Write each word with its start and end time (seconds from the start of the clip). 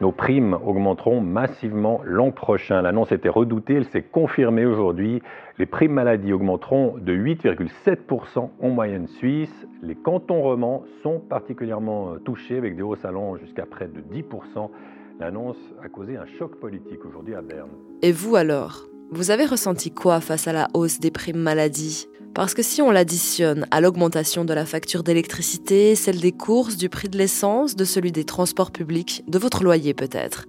nos 0.00 0.12
primes 0.12 0.58
augmenteront 0.64 1.20
massivement 1.20 2.00
l'an 2.04 2.30
prochain. 2.30 2.82
L'annonce 2.82 3.12
était 3.12 3.28
redoutée, 3.28 3.74
elle 3.74 3.84
s'est 3.86 4.02
confirmée 4.02 4.64
aujourd'hui. 4.64 5.22
Les 5.58 5.66
primes 5.66 5.92
maladie 5.92 6.32
augmenteront 6.32 6.94
de 6.98 7.12
8,7% 7.12 8.48
en 8.60 8.68
moyenne 8.68 9.08
suisse. 9.08 9.66
Les 9.82 9.94
cantons 9.94 10.40
romans 10.40 10.84
sont 11.02 11.20
particulièrement 11.20 12.16
touchés 12.24 12.56
avec 12.56 12.76
des 12.76 12.82
hausses 12.82 13.04
allant 13.04 13.36
jusqu'à 13.36 13.66
près 13.66 13.88
de 13.88 14.00
10%. 14.00 14.70
L'annonce 15.20 15.58
a 15.84 15.88
causé 15.88 16.16
un 16.16 16.26
choc 16.38 16.58
politique 16.58 17.04
aujourd'hui 17.04 17.34
à 17.34 17.42
Berne. 17.42 17.68
Et 18.00 18.12
vous 18.12 18.36
alors? 18.36 18.86
Vous 19.10 19.30
avez 19.30 19.44
ressenti 19.44 19.90
quoi 19.90 20.20
face 20.20 20.48
à 20.48 20.52
la 20.52 20.68
hausse 20.72 20.98
des 20.98 21.10
primes 21.10 21.42
maladie? 21.42 22.06
Parce 22.34 22.54
que 22.54 22.62
si 22.62 22.80
on 22.80 22.90
l'additionne 22.90 23.66
à 23.70 23.80
l'augmentation 23.80 24.44
de 24.44 24.54
la 24.54 24.64
facture 24.64 25.02
d'électricité, 25.02 25.96
celle 25.96 26.20
des 26.20 26.32
courses, 26.32 26.76
du 26.76 26.88
prix 26.88 27.08
de 27.08 27.18
l'essence, 27.18 27.74
de 27.74 27.84
celui 27.84 28.12
des 28.12 28.24
transports 28.24 28.70
publics, 28.70 29.24
de 29.26 29.38
votre 29.38 29.64
loyer 29.64 29.94
peut-être, 29.94 30.44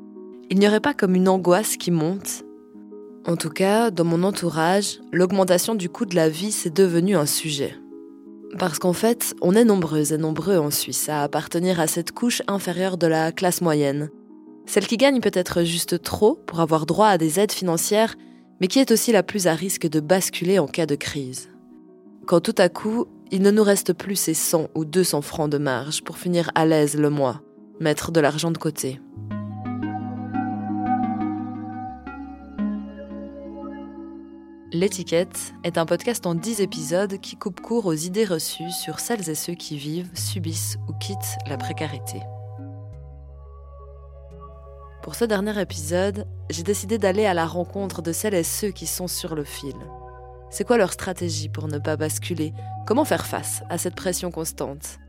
il 0.49 0.59
n'y 0.59 0.67
aurait 0.67 0.79
pas 0.79 0.93
comme 0.93 1.15
une 1.15 1.27
angoisse 1.27 1.77
qui 1.77 1.91
monte 1.91 2.43
En 3.25 3.35
tout 3.35 3.49
cas, 3.49 3.89
dans 3.89 4.03
mon 4.03 4.23
entourage, 4.23 4.99
l'augmentation 5.11 5.73
du 5.73 5.89
coût 5.89 6.05
de 6.05 6.15
la 6.15 6.29
vie, 6.29 6.51
c'est 6.51 6.73
devenu 6.73 7.15
un 7.15 7.25
sujet. 7.25 7.75
Parce 8.59 8.77
qu'en 8.77 8.93
fait, 8.93 9.33
on 9.41 9.55
est 9.55 9.63
nombreuses 9.63 10.11
et 10.11 10.17
nombreux 10.17 10.57
en 10.57 10.71
Suisse 10.71 11.09
à 11.09 11.23
appartenir 11.23 11.79
à 11.79 11.87
cette 11.87 12.11
couche 12.11 12.43
inférieure 12.47 12.97
de 12.97 13.07
la 13.07 13.31
classe 13.31 13.61
moyenne. 13.61 14.09
Celle 14.65 14.87
qui 14.87 14.97
gagne 14.97 15.19
peut-être 15.19 15.63
juste 15.63 16.01
trop 16.03 16.35
pour 16.35 16.59
avoir 16.59 16.85
droit 16.85 17.07
à 17.07 17.17
des 17.17 17.39
aides 17.39 17.53
financières, 17.53 18.15
mais 18.59 18.67
qui 18.67 18.79
est 18.79 18.91
aussi 18.91 19.11
la 19.11 19.23
plus 19.23 19.47
à 19.47 19.55
risque 19.55 19.87
de 19.87 19.99
basculer 19.99 20.59
en 20.59 20.67
cas 20.67 20.85
de 20.85 20.95
crise 20.95 21.51
quand 22.25 22.39
tout 22.39 22.55
à 22.57 22.69
coup, 22.69 23.07
il 23.31 23.41
ne 23.41 23.51
nous 23.51 23.63
reste 23.63 23.93
plus 23.93 24.15
ces 24.15 24.33
100 24.33 24.67
ou 24.75 24.85
200 24.85 25.21
francs 25.21 25.49
de 25.49 25.57
marge 25.57 26.03
pour 26.03 26.17
finir 26.17 26.51
à 26.55 26.65
l'aise 26.65 26.95
le 26.95 27.09
mois, 27.09 27.41
mettre 27.79 28.11
de 28.11 28.19
l'argent 28.19 28.51
de 28.51 28.57
côté. 28.57 28.99
L'étiquette 34.73 35.53
est 35.65 35.77
un 35.77 35.85
podcast 35.85 36.25
en 36.25 36.33
10 36.33 36.61
épisodes 36.61 37.19
qui 37.19 37.35
coupe 37.35 37.59
court 37.59 37.87
aux 37.87 37.93
idées 37.93 38.23
reçues 38.23 38.71
sur 38.71 39.01
celles 39.01 39.29
et 39.29 39.35
ceux 39.35 39.53
qui 39.53 39.77
vivent, 39.77 40.09
subissent 40.13 40.77
ou 40.87 40.93
quittent 40.93 41.37
la 41.47 41.57
précarité. 41.57 42.21
Pour 45.03 45.15
ce 45.15 45.25
dernier 45.25 45.59
épisode, 45.59 46.25
j'ai 46.49 46.63
décidé 46.63 46.97
d'aller 46.97 47.25
à 47.25 47.33
la 47.33 47.45
rencontre 47.45 48.01
de 48.01 48.13
celles 48.13 48.35
et 48.35 48.43
ceux 48.43 48.69
qui 48.69 48.87
sont 48.87 49.07
sur 49.07 49.35
le 49.35 49.43
fil, 49.43 49.75
c'est 50.51 50.65
quoi 50.65 50.77
leur 50.77 50.91
stratégie 50.91 51.47
pour 51.47 51.69
ne 51.69 51.79
pas 51.79 51.95
basculer? 51.95 52.53
Comment 52.85 53.05
faire 53.05 53.25
face 53.25 53.63
à 53.69 53.77
cette 53.77 53.95
pression 53.95 54.31
constante? 54.31 54.99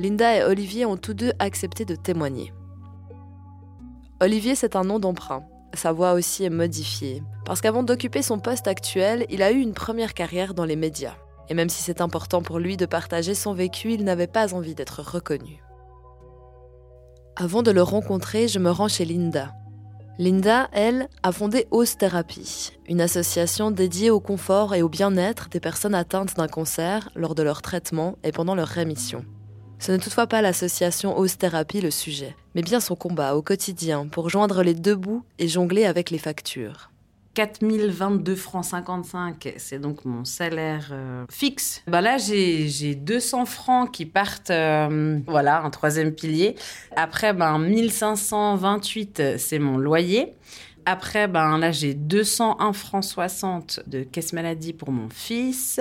Linda 0.00 0.36
et 0.36 0.42
Olivier 0.42 0.84
ont 0.86 0.96
tous 0.96 1.14
deux 1.14 1.32
accepté 1.38 1.84
de 1.84 1.94
témoigner. 1.94 2.52
Olivier, 4.20 4.56
c'est 4.56 4.74
un 4.74 4.82
nom 4.82 4.98
d'emprunt. 4.98 5.44
Sa 5.74 5.92
voix 5.92 6.14
aussi 6.14 6.44
est 6.44 6.50
modifiée. 6.50 7.22
Parce 7.44 7.60
qu'avant 7.60 7.84
d'occuper 7.84 8.22
son 8.22 8.40
poste 8.40 8.66
actuel, 8.66 9.24
il 9.30 9.42
a 9.42 9.52
eu 9.52 9.60
une 9.60 9.72
première 9.72 10.14
carrière 10.14 10.52
dans 10.52 10.64
les 10.64 10.76
médias. 10.76 11.14
Et 11.48 11.54
même 11.54 11.68
si 11.68 11.82
c'est 11.82 12.00
important 12.00 12.42
pour 12.42 12.58
lui 12.58 12.76
de 12.76 12.86
partager 12.86 13.34
son 13.34 13.54
vécu, 13.54 13.92
il 13.92 14.02
n'avait 14.02 14.26
pas 14.26 14.52
envie 14.52 14.74
d'être 14.74 15.00
reconnu. 15.00 15.62
Avant 17.36 17.62
de 17.62 17.70
le 17.70 17.82
rencontrer, 17.82 18.48
je 18.48 18.58
me 18.58 18.70
rends 18.70 18.88
chez 18.88 19.04
Linda, 19.04 19.54
Linda, 20.18 20.68
elle, 20.72 21.08
a 21.22 21.32
fondé 21.32 21.66
Ose 21.70 21.96
Therapy, 21.96 22.72
une 22.86 23.00
association 23.00 23.70
dédiée 23.70 24.10
au 24.10 24.20
confort 24.20 24.74
et 24.74 24.82
au 24.82 24.90
bien-être 24.90 25.48
des 25.48 25.58
personnes 25.58 25.94
atteintes 25.94 26.36
d'un 26.36 26.48
cancer 26.48 27.08
lors 27.14 27.34
de 27.34 27.42
leur 27.42 27.62
traitement 27.62 28.18
et 28.22 28.30
pendant 28.30 28.54
leur 28.54 28.68
rémission. 28.68 29.24
Ce 29.78 29.90
n'est 29.90 29.98
toutefois 29.98 30.26
pas 30.26 30.42
l'association 30.42 31.18
Ose 31.18 31.38
Therapy 31.38 31.80
le 31.80 31.90
sujet, 31.90 32.36
mais 32.54 32.62
bien 32.62 32.78
son 32.78 32.94
combat 32.94 33.34
au 33.34 33.42
quotidien 33.42 34.06
pour 34.06 34.28
joindre 34.28 34.62
les 34.62 34.74
deux 34.74 34.96
bouts 34.96 35.24
et 35.38 35.48
jongler 35.48 35.86
avec 35.86 36.10
les 36.10 36.18
factures. 36.18 36.91
4022 37.34 38.36
francs 38.36 38.64
55, 38.64 39.54
c'est 39.56 39.78
donc 39.78 40.04
mon 40.04 40.24
salaire 40.24 40.88
euh, 40.92 41.24
fixe. 41.30 41.82
Bah 41.86 42.00
là, 42.00 42.18
j'ai 42.18 42.94
200 42.94 43.46
francs 43.46 43.90
qui 43.90 44.04
partent, 44.04 44.50
euh, 44.50 45.18
voilà, 45.26 45.62
un 45.62 45.70
troisième 45.70 46.12
pilier. 46.12 46.56
Après, 46.94 47.32
ben 47.32 47.58
1528, 47.58 49.38
c'est 49.38 49.58
mon 49.58 49.78
loyer. 49.78 50.34
Après, 50.84 51.28
ben 51.28 51.58
là, 51.58 51.70
j'ai 51.70 51.94
201 51.94 52.72
francs 52.72 53.04
60 53.04 53.80
de 53.86 54.02
caisse 54.02 54.32
maladie 54.32 54.72
pour 54.72 54.90
mon 54.90 55.08
fils. 55.10 55.80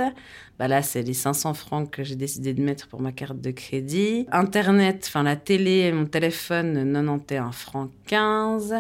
Bah 0.60 0.68
là, 0.68 0.84
c'est 0.84 1.02
les 1.02 1.14
500 1.14 1.56
francs 1.56 1.90
que 1.90 2.04
j'ai 2.04 2.16
décidé 2.16 2.54
de 2.54 2.62
mettre 2.62 2.88
pour 2.88 3.02
ma 3.02 3.12
carte 3.12 3.42
de 3.42 3.50
crédit. 3.50 4.28
Internet, 4.32 5.06
enfin 5.08 5.24
la 5.24 5.36
télé, 5.36 5.92
mon 5.92 6.06
téléphone, 6.06 6.94
91 6.94 7.56
francs 7.56 7.90
15. 8.06 8.76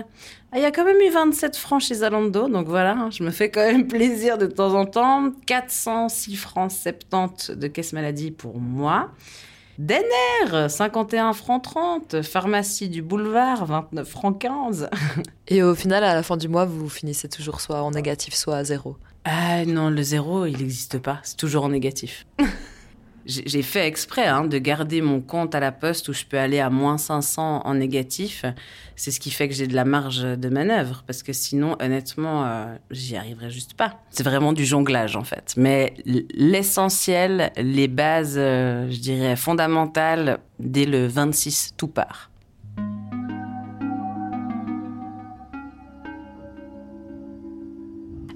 Ah, 0.51 0.57
il 0.57 0.61
y 0.61 0.65
a 0.65 0.71
quand 0.71 0.85
même 0.85 1.01
eu 1.01 1.09
27 1.09 1.57
francs 1.57 1.81
chez 1.81 1.95
Zalando, 1.95 2.49
donc 2.49 2.67
voilà, 2.67 2.91
hein, 2.91 3.09
je 3.09 3.23
me 3.23 3.31
fais 3.31 3.49
quand 3.49 3.65
même 3.65 3.87
plaisir 3.87 4.37
de 4.37 4.45
temps 4.45 4.75
en 4.75 4.85
temps. 4.85 5.31
406 5.47 6.35
francs 6.35 6.71
70 6.71 7.51
de 7.51 7.67
caisse 7.67 7.93
maladie 7.93 8.29
pour 8.29 8.59
moi. 8.59 9.09
Denner, 9.77 10.69
51 10.69 11.33
francs 11.33 11.63
30. 11.63 12.21
Pharmacie 12.21 12.89
du 12.89 13.01
boulevard, 13.01 13.65
29 13.65 14.07
francs 14.07 14.39
15. 14.39 14.89
Et 15.47 15.63
au 15.63 15.75
final, 15.75 16.03
à 16.03 16.13
la 16.13 16.23
fin 16.23 16.37
du 16.37 16.47
mois, 16.47 16.65
vous 16.65 16.89
finissez 16.89 17.29
toujours 17.29 17.61
soit 17.61 17.81
en 17.81 17.91
négatif, 17.91 18.33
soit 18.33 18.57
à 18.57 18.63
zéro. 18.63 18.97
Ah 19.23 19.65
non, 19.65 19.89
le 19.89 20.01
zéro, 20.01 20.45
il 20.45 20.57
n'existe 20.57 20.97
pas. 20.99 21.19
C'est 21.23 21.37
toujours 21.37 21.63
en 21.63 21.69
négatif. 21.69 22.25
J'ai 23.25 23.61
fait 23.61 23.87
exprès 23.87 24.25
hein, 24.25 24.45
de 24.45 24.57
garder 24.57 25.01
mon 25.01 25.21
compte 25.21 25.53
à 25.53 25.59
la 25.59 25.71
poste 25.71 26.09
où 26.09 26.13
je 26.13 26.25
peux 26.25 26.39
aller 26.39 26.59
à 26.59 26.69
moins 26.69 26.97
500 26.97 27.61
en 27.65 27.73
négatif. 27.75 28.45
C'est 28.95 29.11
ce 29.11 29.19
qui 29.19 29.31
fait 29.31 29.47
que 29.47 29.53
j'ai 29.53 29.67
de 29.67 29.75
la 29.75 29.85
marge 29.85 30.23
de 30.23 30.49
manœuvre. 30.49 31.03
Parce 31.05 31.23
que 31.23 31.33
sinon, 31.33 31.75
honnêtement, 31.79 32.45
euh, 32.45 32.75
j'y 32.89 33.15
arriverais 33.15 33.49
juste 33.49 33.75
pas. 33.75 33.99
C'est 34.09 34.23
vraiment 34.23 34.53
du 34.53 34.65
jonglage, 34.65 35.15
en 35.15 35.23
fait. 35.23 35.53
Mais 35.55 35.93
l'essentiel, 36.33 37.51
les 37.57 37.87
bases, 37.87 38.35
euh, 38.37 38.89
je 38.89 38.99
dirais, 38.99 39.35
fondamentales, 39.35 40.39
dès 40.59 40.85
le 40.85 41.07
26, 41.07 41.73
tout 41.77 41.87
part. 41.87 42.30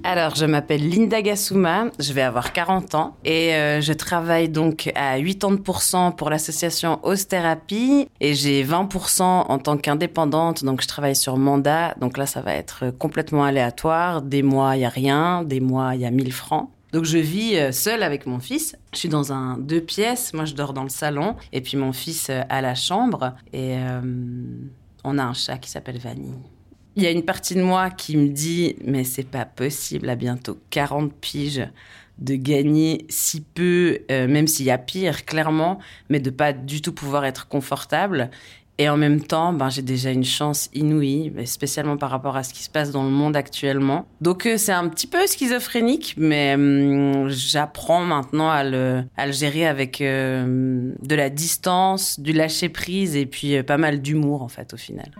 Alors, 0.07 0.35
je 0.35 0.45
m'appelle 0.45 0.87
Linda 0.87 1.19
Gassouma, 1.23 1.85
je 1.97 2.13
vais 2.13 2.21
avoir 2.21 2.53
40 2.53 2.93
ans 2.93 3.17
et 3.25 3.55
euh, 3.55 3.81
je 3.81 3.91
travaille 3.91 4.49
donc 4.49 4.91
à 4.93 5.17
80% 5.17 6.15
pour 6.15 6.29
l'association 6.29 6.99
Ostérapie 7.01 8.07
et 8.21 8.35
j'ai 8.35 8.63
20% 8.63 9.23
en 9.23 9.57
tant 9.57 9.77
qu'indépendante, 9.77 10.63
donc 10.63 10.83
je 10.83 10.87
travaille 10.87 11.15
sur 11.15 11.37
mandat. 11.37 11.95
Donc 11.99 12.19
là, 12.19 12.27
ça 12.27 12.41
va 12.41 12.53
être 12.53 12.91
complètement 12.99 13.45
aléatoire. 13.45 14.21
Des 14.21 14.43
mois, 14.43 14.75
il 14.75 14.81
y 14.81 14.85
a 14.85 14.89
rien, 14.89 15.41
des 15.41 15.59
mois, 15.59 15.95
il 15.95 16.01
y 16.01 16.05
a 16.05 16.11
1000 16.11 16.31
francs. 16.31 16.69
Donc 16.93 17.05
je 17.05 17.17
vis 17.17 17.57
euh, 17.57 17.71
seule 17.71 18.03
avec 18.03 18.27
mon 18.27 18.37
fils. 18.37 18.77
Je 18.93 18.99
suis 18.99 19.09
dans 19.09 19.33
un 19.33 19.57
deux 19.57 19.81
pièces. 19.81 20.35
Moi, 20.35 20.45
je 20.45 20.53
dors 20.53 20.73
dans 20.73 20.83
le 20.83 20.89
salon 20.89 21.35
et 21.51 21.61
puis 21.61 21.77
mon 21.77 21.93
fils 21.93 22.27
euh, 22.29 22.43
à 22.49 22.61
la 22.61 22.75
chambre. 22.75 23.33
Et 23.53 23.75
on 25.03 25.17
a 25.17 25.23
un 25.23 25.33
chat 25.33 25.57
qui 25.57 25.71
s'appelle 25.71 25.97
Vanille. 25.97 26.54
Il 26.95 27.03
y 27.03 27.07
a 27.07 27.11
une 27.11 27.23
partie 27.23 27.55
de 27.55 27.61
moi 27.61 27.89
qui 27.89 28.15
me 28.15 28.29
dit 28.29 28.75
mais 28.85 29.03
c'est 29.03 29.27
pas 29.27 29.45
possible 29.45 30.09
à 30.09 30.15
bientôt 30.15 30.57
40 30.69 31.13
piges 31.13 31.67
de 32.19 32.35
gagner 32.35 33.05
si 33.09 33.41
peu, 33.41 33.99
euh, 34.09 34.27
même 34.27 34.47
s'il 34.47 34.65
y 34.65 34.71
a 34.71 34.77
pire, 34.77 35.25
clairement, 35.25 35.79
mais 36.09 36.19
de 36.21 36.29
pas 36.29 36.53
du 36.53 36.81
tout 36.81 36.93
pouvoir 36.93 37.25
être 37.25 37.49
confortable. 37.49 38.29
Et 38.77 38.89
en 38.89 38.97
même 38.97 39.21
temps, 39.21 39.53
ben, 39.53 39.69
j'ai 39.69 39.81
déjà 39.81 40.11
une 40.11 40.25
chance 40.25 40.69
inouïe, 40.73 41.31
spécialement 41.45 41.95
par 41.95 42.09
rapport 42.09 42.35
à 42.35 42.43
ce 42.43 42.53
qui 42.53 42.61
se 42.61 42.69
passe 42.69 42.91
dans 42.91 43.03
le 43.03 43.09
monde 43.09 43.35
actuellement. 43.35 44.05
Donc 44.19 44.45
euh, 44.45 44.57
c'est 44.57 44.73
un 44.73 44.87
petit 44.89 45.07
peu 45.07 45.25
schizophrénique, 45.27 46.15
mais 46.17 46.55
hum, 46.55 47.29
j'apprends 47.29 48.01
maintenant 48.01 48.49
à 48.49 48.63
le, 48.63 49.03
à 49.15 49.25
le 49.25 49.31
gérer 49.31 49.65
avec 49.65 50.01
euh, 50.01 50.93
de 51.01 51.15
la 51.15 51.29
distance, 51.29 52.19
du 52.19 52.33
lâcher 52.33 52.69
prise 52.69 53.15
et 53.15 53.25
puis 53.25 53.61
pas 53.63 53.77
mal 53.77 54.01
d'humour 54.01 54.41
en 54.41 54.49
fait 54.49 54.73
au 54.73 54.77
final. 54.77 55.11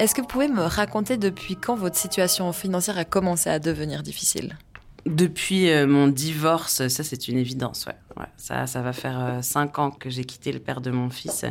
Est-ce 0.00 0.14
que 0.14 0.22
vous 0.22 0.26
pouvez 0.26 0.48
me 0.48 0.62
raconter 0.62 1.18
depuis 1.18 1.56
quand 1.56 1.74
votre 1.74 1.94
situation 1.94 2.50
financière 2.54 2.96
a 2.96 3.04
commencé 3.04 3.50
à 3.50 3.58
devenir 3.58 4.02
difficile? 4.02 4.56
Depuis 5.04 5.70
euh, 5.70 5.86
mon 5.86 6.08
divorce, 6.08 6.88
ça 6.88 7.04
c'est 7.04 7.28
une 7.28 7.36
évidence, 7.36 7.84
ouais. 7.86 8.24
ça, 8.38 8.66
ça 8.66 8.80
va 8.80 8.94
faire 8.94 9.20
euh, 9.20 9.42
cinq 9.42 9.78
ans 9.78 9.90
que 9.90 10.08
j'ai 10.08 10.24
quitté 10.24 10.52
le 10.52 10.58
père 10.58 10.80
de 10.80 10.90
mon 10.90 11.10
fils. 11.10 11.44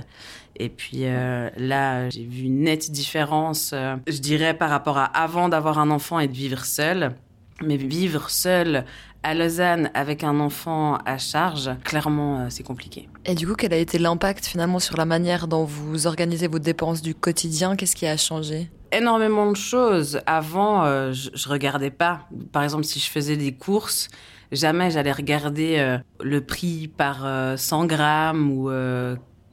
Et 0.55 0.69
puis 0.69 1.01
euh, 1.03 1.51
là, 1.57 2.09
j'ai 2.09 2.23
vu 2.23 2.45
une 2.45 2.61
nette 2.61 2.89
différence, 2.89 3.69
je 4.07 4.17
dirais, 4.17 4.55
par 4.55 4.71
rapport 4.71 4.97
à 4.97 5.05
avant 5.05 5.47
d'avoir 5.47 5.77
un 5.77 5.91
enfant 5.91 6.19
et 6.19 6.27
de 6.27 6.33
vivre 6.33 6.65
seul. 6.65 7.13
Mais 7.61 7.77
vivre 7.77 8.29
seul 8.29 8.85
à 9.23 9.33
Lausanne 9.33 9.91
avec 9.93 10.23
un 10.23 10.39
enfant 10.39 10.97
à 11.05 11.17
charge, 11.17 11.69
clairement, 11.83 12.39
euh, 12.39 12.45
c'est 12.49 12.63
compliqué. 12.63 13.09
Et 13.25 13.35
du 13.35 13.45
coup, 13.47 13.55
quel 13.55 13.73
a 13.73 13.77
été 13.77 13.99
l'impact 13.99 14.45
finalement 14.45 14.79
sur 14.79 14.95
la 14.97 15.05
manière 15.05 15.47
dont 15.47 15.65
vous 15.65 16.07
organisez 16.07 16.47
vos 16.47 16.59
dépenses 16.59 17.01
du 17.01 17.13
quotidien? 17.13 17.75
Qu'est-ce 17.75 17.95
qui 17.95 18.07
a 18.07 18.15
changé? 18.15 18.69
Énormément 18.91 19.51
de 19.51 19.57
choses. 19.57 20.21
Avant, 20.25 20.85
euh, 20.85 21.11
je, 21.11 21.29
je 21.33 21.49
regardais 21.49 21.91
pas. 21.91 22.21
Par 22.51 22.63
exemple, 22.63 22.85
si 22.85 22.99
je 22.99 23.09
faisais 23.09 23.37
des 23.37 23.53
courses, 23.53 24.09
Jamais 24.51 24.89
j'allais 24.89 25.11
regarder 25.11 25.99
le 26.19 26.41
prix 26.41 26.87
par 26.87 27.23
100 27.55 27.85
grammes 27.85 28.49
ou 28.49 28.71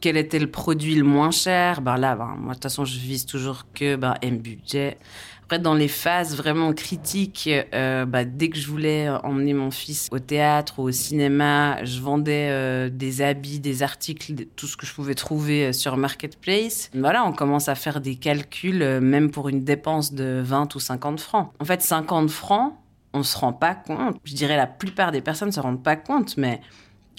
quel 0.00 0.16
était 0.16 0.38
le 0.38 0.50
produit 0.50 0.94
le 0.94 1.04
moins 1.04 1.30
cher. 1.30 1.80
Ben 1.80 1.96
là, 1.96 2.14
ben, 2.14 2.36
moi, 2.38 2.50
de 2.50 2.54
toute 2.54 2.64
façon, 2.64 2.84
je 2.84 2.98
vise 2.98 3.26
toujours 3.26 3.64
que 3.74 3.96
ben, 3.96 4.14
un 4.22 4.32
budget. 4.32 4.98
Après, 5.46 5.60
dans 5.60 5.74
les 5.74 5.86
phases 5.86 6.36
vraiment 6.36 6.72
critiques, 6.72 7.48
euh, 7.72 8.04
bah, 8.04 8.24
dès 8.24 8.48
que 8.48 8.58
je 8.58 8.66
voulais 8.66 9.08
emmener 9.08 9.54
mon 9.54 9.70
fils 9.70 10.08
au 10.10 10.18
théâtre 10.18 10.80
ou 10.80 10.82
au 10.82 10.90
cinéma, 10.90 11.84
je 11.84 12.00
vendais 12.00 12.48
euh, 12.50 12.90
des 12.90 13.22
habits, 13.22 13.60
des 13.60 13.84
articles, 13.84 14.34
tout 14.56 14.66
ce 14.66 14.76
que 14.76 14.86
je 14.86 14.92
pouvais 14.92 15.14
trouver 15.14 15.66
euh, 15.66 15.72
sur 15.72 15.96
Marketplace. 15.96 16.90
Voilà, 16.94 17.24
on 17.24 17.32
commence 17.32 17.68
à 17.68 17.76
faire 17.76 18.00
des 18.00 18.16
calculs, 18.16 18.98
même 18.98 19.30
pour 19.30 19.48
une 19.48 19.62
dépense 19.62 20.12
de 20.12 20.42
20 20.44 20.74
ou 20.74 20.80
50 20.80 21.20
francs. 21.20 21.52
En 21.60 21.64
fait, 21.64 21.80
50 21.80 22.28
francs, 22.28 22.74
on 23.12 23.22
se 23.22 23.38
rend 23.38 23.52
pas 23.52 23.76
compte. 23.76 24.16
Je 24.24 24.34
dirais 24.34 24.56
la 24.56 24.66
plupart 24.66 25.12
des 25.12 25.20
personnes 25.20 25.52
se 25.52 25.60
rendent 25.60 25.84
pas 25.84 25.94
compte, 25.94 26.36
mais 26.36 26.60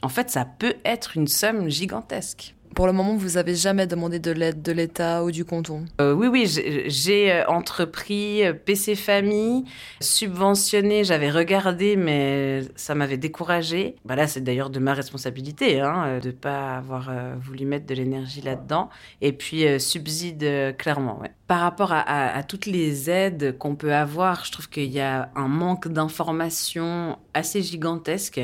en 0.04 0.10
fait, 0.10 0.30
ça 0.30 0.44
peut 0.44 0.76
être 0.84 1.16
une 1.16 1.28
somme 1.28 1.70
gigantesque. 1.70 2.57
Pour 2.76 2.86
le 2.86 2.94
moment, 2.94 3.16
vous 3.16 3.38
avez 3.38 3.56
jamais 3.56 3.88
demandé 3.88 4.20
de 4.20 4.32
l'aide 4.32 4.62
de 4.62 4.72
l'État 4.72 5.24
ou 5.24 5.32
du 5.32 5.46
canton? 5.46 5.86
Euh, 6.00 6.14
Oui, 6.14 6.28
oui, 6.28 6.46
j'ai 6.88 7.32
euh, 7.32 7.46
entrepris 7.48 8.46
euh, 8.46 8.54
PC 8.54 8.96
Famille, 8.96 9.66
subventionné, 10.00 11.04
j'avais 11.04 11.32
regardé, 11.32 11.96
mais 11.96 12.62
ça 12.76 12.94
m'avait 12.94 13.18
découragé. 13.18 13.96
Bah 14.06 14.16
là, 14.16 14.28
c'est 14.28 14.42
d'ailleurs 14.42 14.70
de 14.70 14.80
ma 14.80 14.94
responsabilité 14.94 15.80
hein, 15.82 16.20
de 16.22 16.28
ne 16.28 16.32
pas 16.34 16.78
avoir 16.78 17.12
voulu 17.40 17.66
mettre 17.66 17.86
de 17.88 17.96
l'énergie 17.96 18.42
là-dedans. 18.42 18.90
Et 19.22 19.32
puis, 19.32 19.66
subside, 19.80 20.76
clairement, 20.78 21.20
ouais. 21.20 21.32
Par 21.48 21.62
rapport 21.62 21.94
à, 21.94 22.44
toutes 22.44 22.66
les 22.66 23.10
aides 23.10 23.58
qu'on 23.58 23.78
peut 23.78 23.94
avoir, 23.94 24.44
je 24.44 24.52
trouve 24.52 24.68
qu'il 24.68 24.92
y 24.92 25.00
a 25.00 25.32
un 25.34 25.48
manque 25.48 25.88
d'informations 25.88 27.18
assez 27.34 27.62
gigantesque. 27.62 28.42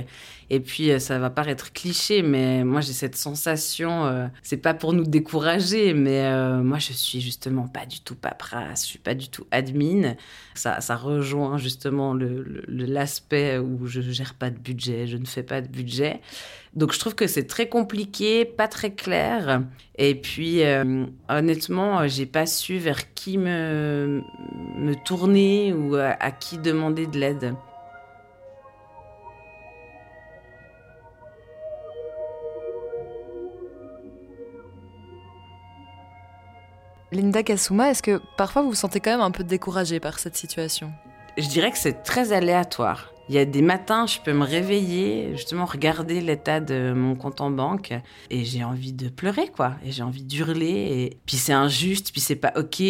Et 0.49 0.61
puis, 0.61 0.89
euh, 0.89 0.99
ça 0.99 1.19
va 1.19 1.29
paraître 1.29 1.73
cliché, 1.73 2.21
mais 2.21 2.63
moi, 2.63 2.79
j'ai 2.79 2.93
cette 2.93 3.17
sensation, 3.17 4.05
euh, 4.05 4.27
c'est 4.41 4.57
pas 4.57 4.73
pour 4.73 4.93
nous 4.93 5.03
décourager, 5.03 5.93
mais 5.93 6.21
euh, 6.21 6.63
moi, 6.63 6.77
je 6.79 6.93
suis 6.93 7.19
justement 7.19 7.67
pas 7.67 7.85
du 7.85 7.99
tout 7.99 8.15
paperasse, 8.15 8.83
je 8.83 8.91
suis 8.91 8.99
pas 8.99 9.15
du 9.15 9.27
tout 9.27 9.47
admin. 9.51 10.15
Ça, 10.53 10.79
ça 10.79 10.95
rejoint 10.95 11.57
justement 11.57 12.15
l'aspect 12.67 13.57
où 13.57 13.85
je 13.85 13.99
gère 13.99 14.33
pas 14.33 14.49
de 14.49 14.59
budget, 14.59 15.07
je 15.07 15.17
ne 15.17 15.25
fais 15.25 15.43
pas 15.43 15.59
de 15.59 15.67
budget. 15.67 16.21
Donc, 16.75 16.91
je 16.91 16.99
trouve 16.99 17.13
que 17.13 17.27
c'est 17.27 17.45
très 17.45 17.69
compliqué, 17.69 18.45
pas 18.45 18.67
très 18.67 18.91
clair. 18.91 19.61
Et 19.97 20.15
puis, 20.15 20.61
honnêtement, 21.29 22.07
j'ai 22.07 22.25
pas 22.25 22.45
su 22.45 22.77
vers 22.77 23.13
qui 23.13 23.37
me, 23.37 24.21
me 24.77 24.93
tourner 25.05 25.71
ou 25.73 25.95
à 25.95 26.31
qui 26.31 26.57
demander 26.57 27.05
de 27.05 27.19
l'aide. 27.19 27.53
Linda 37.13 37.43
Kasuma, 37.43 37.91
est-ce 37.91 38.01
que 38.01 38.19
parfois 38.37 38.63
vous 38.63 38.69
vous 38.69 38.75
sentez 38.75 38.99
quand 38.99 39.11
même 39.11 39.21
un 39.21 39.29
peu 39.29 39.43
découragée 39.43 39.99
par 39.99 40.17
cette 40.17 40.35
situation? 40.35 40.91
Je 41.37 41.47
dirais 41.47 41.71
que 41.71 41.77
c'est 41.77 42.01
très 42.01 42.33
aléatoire. 42.33 43.12
Il 43.33 43.37
y 43.37 43.39
a 43.39 43.45
des 43.45 43.63
matins, 43.63 44.05
je 44.05 44.19
peux 44.19 44.31
me 44.31 44.45
réveiller, 44.45 45.31
justement 45.35 45.65
regarder 45.65 46.21
l'état 46.21 46.59
de 46.59 46.93
mon 46.95 47.15
compte 47.15 47.41
en 47.41 47.49
banque 47.49 47.91
et 48.29 48.45
j'ai 48.45 48.63
envie 48.63 48.93
de 48.93 49.09
pleurer, 49.09 49.47
quoi. 49.47 49.73
Et 49.83 49.91
j'ai 49.91 50.03
envie 50.03 50.21
d'hurler. 50.21 50.67
Et 50.67 51.17
puis 51.25 51.37
c'est 51.37 51.51
injuste, 51.51 52.11
puis 52.11 52.21
c'est 52.21 52.35
pas 52.35 52.53
OK, 52.55 52.83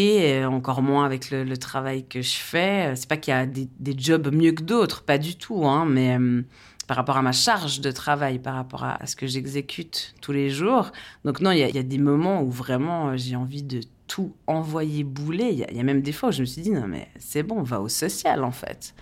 encore 0.46 0.82
moins 0.82 1.06
avec 1.06 1.32
le, 1.32 1.56
travail 1.56 2.06
que 2.06 2.22
je 2.22 2.36
fais. 2.36 2.94
C'est 2.98 3.08
pas 3.08 3.16
qu'il 3.16 3.34
y 3.34 3.38
a 3.38 3.46
des, 3.46 3.96
jobs 3.98 4.36
mieux 4.36 4.52
que 4.52 4.64
d'autres, 4.64 5.04
pas 5.04 5.18
du 5.18 5.38
tout, 5.38 5.66
hein, 5.66 5.86
mais. 5.88 6.18
Euh, 6.20 6.42
par 6.88 6.98
rapport 6.98 7.16
à 7.16 7.22
ma 7.22 7.32
charge 7.32 7.80
de 7.80 7.92
travail, 7.92 8.40
par 8.40 8.56
rapport 8.56 8.84
à, 8.84 9.06
ce 9.06 9.16
que 9.16 9.26
j'exécute 9.26 10.14
tous 10.20 10.34
les 10.34 10.50
jours. 10.50 10.92
Donc 11.24 11.40
non, 11.40 11.52
il 11.52 11.60
y, 11.60 11.78
a 11.80 11.84
des 11.84 11.98
moments 11.98 12.44
où 12.44 12.52
vraiment 12.52 13.12
euh, 13.12 13.14
j'ai 13.16 13.38
envie 13.38 13.64
de 13.64 13.80
tout 14.08 14.36
envoyer 14.48 15.06
bouler. 15.06 15.52
Il 15.54 15.78
y, 15.78 15.80
a 15.80 15.84
même 15.84 16.02
des 16.02 16.12
fois 16.12 16.28
où 16.28 16.32
je 16.34 16.42
me 16.42 16.46
suis 16.46 16.62
dit, 16.62 16.72
non 16.72 16.86
mais 16.86 17.08
c'est 17.18 17.44
bon, 17.44 17.60
on 17.60 17.64
va 17.64 17.80
au 17.80 17.88
social 17.88 18.44
en 18.44 18.52
fait. 18.52 18.94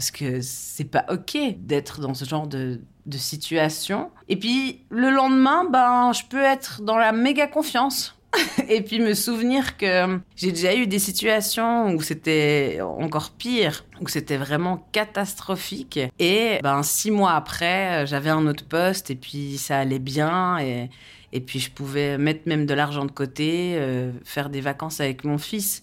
Parce 0.00 0.12
que 0.12 0.40
c'est 0.40 0.84
pas 0.84 1.04
ok 1.10 1.36
d'être 1.58 2.00
dans 2.00 2.14
ce 2.14 2.24
genre 2.24 2.46
de, 2.46 2.80
situation. 3.10 4.10
Et 4.30 4.36
puis 4.36 4.86
le 4.88 5.10
lendemain, 5.10 5.66
ben, 5.68 6.12
je 6.14 6.22
peux 6.24 6.42
être 6.42 6.80
dans 6.80 6.96
la 6.96 7.12
méga 7.12 7.46
confiance. 7.46 8.16
et 8.70 8.80
puis 8.80 8.98
me 8.98 9.12
souvenir 9.12 9.76
que 9.76 10.18
j'ai 10.36 10.52
déjà 10.52 10.74
eu 10.74 10.86
des 10.86 10.98
situations 10.98 11.92
où 11.92 12.00
c'était 12.00 12.78
encore 12.80 13.32
pire, 13.32 13.84
où 14.00 14.08
c'était 14.08 14.38
vraiment 14.38 14.86
catastrophique. 14.90 16.00
Et 16.18 16.60
ben 16.62 16.82
six 16.82 17.10
mois 17.10 17.32
après, 17.32 18.06
j'avais 18.06 18.30
un 18.30 18.46
autre 18.46 18.64
poste 18.64 19.10
et 19.10 19.16
puis 19.16 19.58
ça 19.58 19.80
allait 19.80 19.98
bien 19.98 20.56
et 20.60 20.88
et 21.32 21.40
puis 21.40 21.60
je 21.60 21.70
pouvais 21.70 22.18
mettre 22.18 22.42
même 22.46 22.66
de 22.66 22.74
l'argent 22.74 23.04
de 23.04 23.12
côté, 23.12 23.74
euh, 23.76 24.10
faire 24.24 24.50
des 24.50 24.60
vacances 24.60 25.00
avec 25.00 25.24
mon 25.24 25.38
fils. 25.38 25.82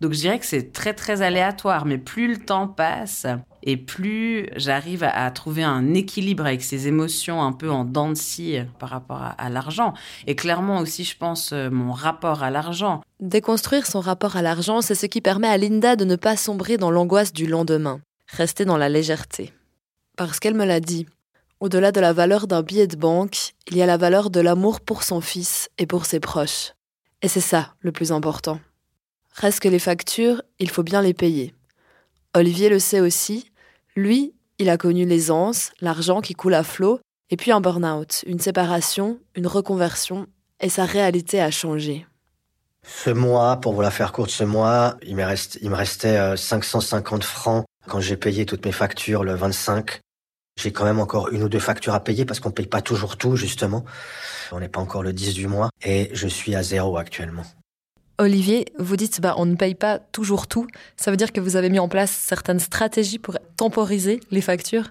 Donc 0.00 0.12
je 0.12 0.18
dirais 0.18 0.38
que 0.38 0.46
c'est 0.46 0.72
très 0.72 0.94
très 0.94 1.22
aléatoire, 1.22 1.84
mais 1.84 1.98
plus 1.98 2.28
le 2.28 2.38
temps 2.38 2.68
passe 2.68 3.26
et 3.68 3.76
plus 3.76 4.48
j'arrive 4.56 5.04
à, 5.04 5.30
trouver 5.30 5.62
un 5.62 5.92
équilibre 5.92 6.46
avec 6.46 6.62
ces 6.62 6.88
émotions 6.88 7.42
un 7.42 7.52
peu 7.52 7.70
en 7.70 7.84
dents 7.84 8.08
de 8.08 8.14
scie 8.14 8.60
par 8.78 8.88
rapport 8.88 9.20
à, 9.36 9.50
l'argent. 9.50 9.92
Et 10.26 10.34
clairement 10.34 10.78
aussi, 10.78 11.04
je 11.04 11.14
pense, 11.18 11.52
euh, 11.52 11.68
mon 11.68 11.92
rapport 11.92 12.42
à 12.42 12.50
l'argent. 12.50 13.02
Déconstruire 13.20 13.86
son 13.86 14.00
rapport 14.00 14.36
à 14.36 14.42
l'argent, 14.42 14.80
c'est 14.80 14.94
ce 14.94 15.04
qui 15.04 15.20
permet 15.20 15.48
à 15.48 15.58
Linda 15.58 15.96
de 15.96 16.06
ne 16.06 16.16
pas 16.16 16.34
sombrer 16.34 16.78
dans 16.78 16.90
l'angoisse 16.90 17.34
du 17.34 17.46
lendemain, 17.46 18.00
rester 18.28 18.64
dans 18.64 18.78
la 18.78 18.88
légèreté. 18.88 19.52
Parce 20.16 20.40
qu'elle 20.40 20.54
me 20.54 20.64
l'a 20.64 20.80
dit, 20.80 21.06
au-delà 21.60 21.92
de 21.92 22.00
la 22.00 22.14
valeur 22.14 22.46
d'un 22.46 22.62
billet 22.62 22.86
de 22.86 22.96
banque, 22.96 23.52
il 23.70 23.76
y 23.76 23.82
a 23.82 23.86
la 23.86 23.98
valeur 23.98 24.30
de 24.30 24.40
l'amour 24.40 24.80
pour 24.80 25.02
son 25.02 25.20
fils 25.20 25.68
et 25.76 25.84
pour 25.84 26.06
ses 26.06 26.20
proches. 26.20 26.72
Et 27.20 27.28
c'est 27.28 27.42
ça 27.42 27.74
le 27.80 27.92
plus 27.92 28.12
important. 28.12 28.60
Reste 29.34 29.60
que 29.60 29.68
les 29.68 29.78
factures, 29.78 30.40
il 30.58 30.70
faut 30.70 30.82
bien 30.82 31.02
les 31.02 31.12
payer. 31.12 31.52
Olivier 32.34 32.70
le 32.70 32.78
sait 32.78 33.00
aussi. 33.00 33.50
Lui, 33.98 34.32
il 34.60 34.70
a 34.70 34.76
connu 34.76 35.04
l'aisance, 35.06 35.72
l'argent 35.80 36.20
qui 36.20 36.34
coule 36.34 36.54
à 36.54 36.62
flot, 36.62 37.00
et 37.30 37.36
puis 37.36 37.50
un 37.50 37.60
burn-out, 37.60 38.22
une 38.28 38.38
séparation, 38.38 39.18
une 39.34 39.48
reconversion, 39.48 40.28
et 40.60 40.68
sa 40.68 40.84
réalité 40.84 41.40
a 41.40 41.50
changé. 41.50 42.06
Ce 42.86 43.10
mois, 43.10 43.56
pour 43.56 43.72
vous 43.72 43.80
la 43.80 43.90
faire 43.90 44.12
courte, 44.12 44.30
ce 44.30 44.44
mois, 44.44 44.98
il 45.04 45.16
me, 45.16 45.74
restait 45.74 46.36
550 46.36 47.22
euh, 47.22 47.26
francs 47.26 47.64
quand 47.88 47.98
j'ai 47.98 48.16
payé 48.16 48.46
toutes 48.46 48.64
mes 48.64 48.70
factures 48.70 49.24
le 49.24 49.34
25. 49.34 49.98
J'ai 50.60 50.70
quand 50.70 50.84
même 50.84 51.00
encore 51.00 51.30
une 51.30 51.42
ou 51.42 51.48
deux 51.48 51.58
factures 51.58 51.94
à 51.94 52.04
payer 52.04 52.24
parce 52.24 52.38
qu'on 52.38 52.50
ne 52.50 52.54
paye 52.54 52.68
pas 52.68 52.82
toujours 52.82 53.16
tout, 53.16 53.34
justement. 53.34 53.84
On 54.52 54.60
n'est 54.60 54.68
pas 54.68 54.80
encore 54.80 55.02
le 55.02 55.12
10 55.12 55.34
du 55.34 55.48
mois 55.48 55.70
et 55.84 56.08
je 56.12 56.28
suis 56.28 56.54
à 56.54 56.62
zéro 56.62 56.98
actuellement. 56.98 57.46
Olivier, 58.20 58.66
vous 58.80 58.96
dites 58.96 59.20
bah 59.20 59.34
on 59.38 59.46
ne 59.46 59.54
paye 59.54 59.76
pas 59.76 60.00
toujours 60.00 60.48
tout. 60.48 60.66
Ça 60.96 61.12
veut 61.12 61.16
dire 61.16 61.32
que 61.32 61.40
vous 61.40 61.54
avez 61.54 61.70
mis 61.70 61.78
en 61.78 61.88
place 61.88 62.10
certaines 62.10 62.58
stratégies 62.58 63.20
pour 63.20 63.38
temporiser 63.56 64.18
les 64.32 64.40
factures? 64.40 64.90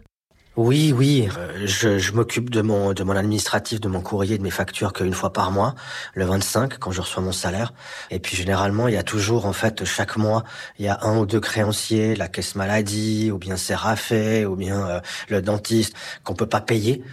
Oui, 0.57 0.91
oui, 0.91 1.29
euh, 1.37 1.67
je, 1.67 1.99
je 1.99 2.11
m'occupe 2.13 2.49
de 2.49 2.63
mon 2.63 2.93
de 2.93 3.03
mon 3.03 3.15
administratif, 3.15 3.79
de 3.79 3.87
mon 3.87 4.01
courrier, 4.01 4.39
de 4.39 4.43
mes 4.43 4.49
factures 4.49 4.91
qu'une 4.91 5.13
fois 5.13 5.31
par 5.31 5.51
mois, 5.51 5.75
le 6.15 6.25
25 6.25 6.79
quand 6.79 6.89
je 6.91 7.01
reçois 7.01 7.21
mon 7.21 7.31
salaire. 7.31 7.73
Et 8.09 8.17
puis 8.17 8.35
généralement, 8.35 8.87
il 8.87 8.95
y 8.95 8.97
a 8.97 9.03
toujours 9.03 9.45
en 9.45 9.53
fait 9.53 9.85
chaque 9.85 10.17
mois, 10.17 10.43
il 10.79 10.85
y 10.85 10.87
a 10.87 10.97
un 11.03 11.19
ou 11.19 11.27
deux 11.27 11.39
créanciers, 11.39 12.15
la 12.15 12.27
caisse 12.27 12.55
maladie, 12.55 13.29
ou 13.31 13.37
bien 13.37 13.55
Séraphin, 13.55 14.45
ou 14.45 14.55
bien 14.55 14.87
euh, 14.87 14.99
le 15.29 15.43
dentiste 15.43 15.93
qu'on 16.23 16.33
peut 16.33 16.47
pas 16.47 16.61
payer 16.61 17.03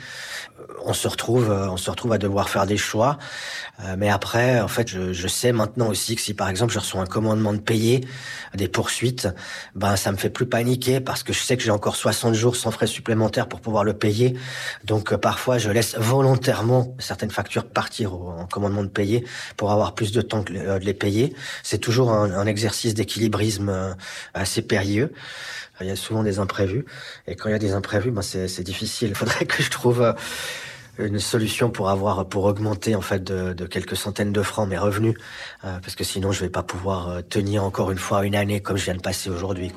on 0.84 0.92
se 0.92 1.08
retrouve, 1.08 1.50
euh, 1.50 1.70
on 1.70 1.76
se 1.76 1.90
retrouve 1.90 2.12
à 2.12 2.18
devoir 2.18 2.48
faire 2.48 2.66
des 2.66 2.76
choix. 2.76 3.18
Euh, 3.80 3.96
mais 3.98 4.08
après, 4.08 4.60
en 4.60 4.68
fait, 4.68 4.88
je, 4.88 5.28
sais 5.28 5.52
maintenant 5.52 5.88
aussi 5.88 6.14
que 6.14 6.22
si 6.22 6.34
par 6.34 6.48
exemple 6.48 6.72
je 6.72 6.78
reçois 6.78 7.00
un 7.00 7.06
commandement 7.06 7.52
de 7.52 7.58
payer 7.58 8.06
des 8.54 8.68
poursuites, 8.68 9.28
ben 9.74 9.96
ça 9.96 10.12
me 10.12 10.16
fait 10.16 10.30
plus 10.30 10.46
paniquer 10.46 11.00
parce 11.00 11.22
que 11.22 11.32
je 11.32 11.40
sais 11.40 11.56
que 11.56 11.62
j'ai 11.62 11.72
encore 11.72 11.96
60 11.96 12.34
jours 12.34 12.54
sans 12.54 12.70
frais 12.70 12.86
supplémentaires 12.86 13.34
pour 13.43 13.61
pouvoir 13.61 13.85
le 13.85 13.93
payer. 13.93 14.35
Donc 14.85 15.12
euh, 15.12 15.19
parfois, 15.19 15.59
je 15.59 15.71
laisse 15.71 15.97
volontairement 15.99 16.95
certaines 16.99 17.31
factures 17.31 17.67
partir 17.67 18.14
en 18.14 18.47
commandement 18.47 18.83
de 18.83 18.88
payer 18.88 19.25
pour 19.57 19.73
avoir 19.73 19.95
plus 19.95 20.12
de 20.12 20.23
temps 20.23 20.43
de 20.43 20.79
les 20.79 20.95
payer. 20.95 21.35
C'est 21.62 21.79
toujours 21.79 22.12
un, 22.12 22.47
exercice 22.47 22.95
d'équilibrisme 22.95 23.97
assez 24.35 24.62
périlleux. 24.62 25.12
Il 25.81 25.87
y 25.87 25.91
a 25.91 25.97
souvent 25.97 26.23
des 26.23 26.38
imprévus. 26.38 26.85
Et 27.26 27.35
quand 27.35 27.49
il 27.49 27.53
y 27.53 27.55
a 27.55 27.59
des 27.59 27.73
imprévus, 27.73 28.11
ben 28.11 28.23
c'est 28.23 28.62
difficile. 28.62 29.09
Il 29.11 29.14
faudrait 29.17 29.47
que 29.47 29.62
je 29.62 29.71
trouve 29.71 30.14
une 30.99 31.19
solution 31.19 31.71
pour 31.71 31.91
avoir 31.91 32.29
pour 32.29 32.45
augmenter 32.45 32.95
en 32.95 33.00
fait 33.00 33.25
de, 33.25 33.67
quelques 33.67 33.97
centaines 33.97 34.33
de 34.33 34.43
francs 34.43 34.69
mes 34.69 34.79
revenus 34.79 35.17
euh, 35.64 35.79
parce 35.81 35.97
que 35.97 36.05
sinon 36.05 36.33
je 36.33 36.41
vais 36.41 36.50
pas 36.50 36.62
pouvoir 36.62 37.09
euh, 37.09 37.21
tenir 37.21 37.64
encore 37.64 37.91
une 37.91 37.99
fois 37.99 38.25
une 38.25 38.37
année 38.37 38.61
comme 38.61 38.76
je 38.76 38.85
viens 38.85 38.95
de 38.95 39.03
passer 39.03 39.31
aujourd'hui. 39.31 39.73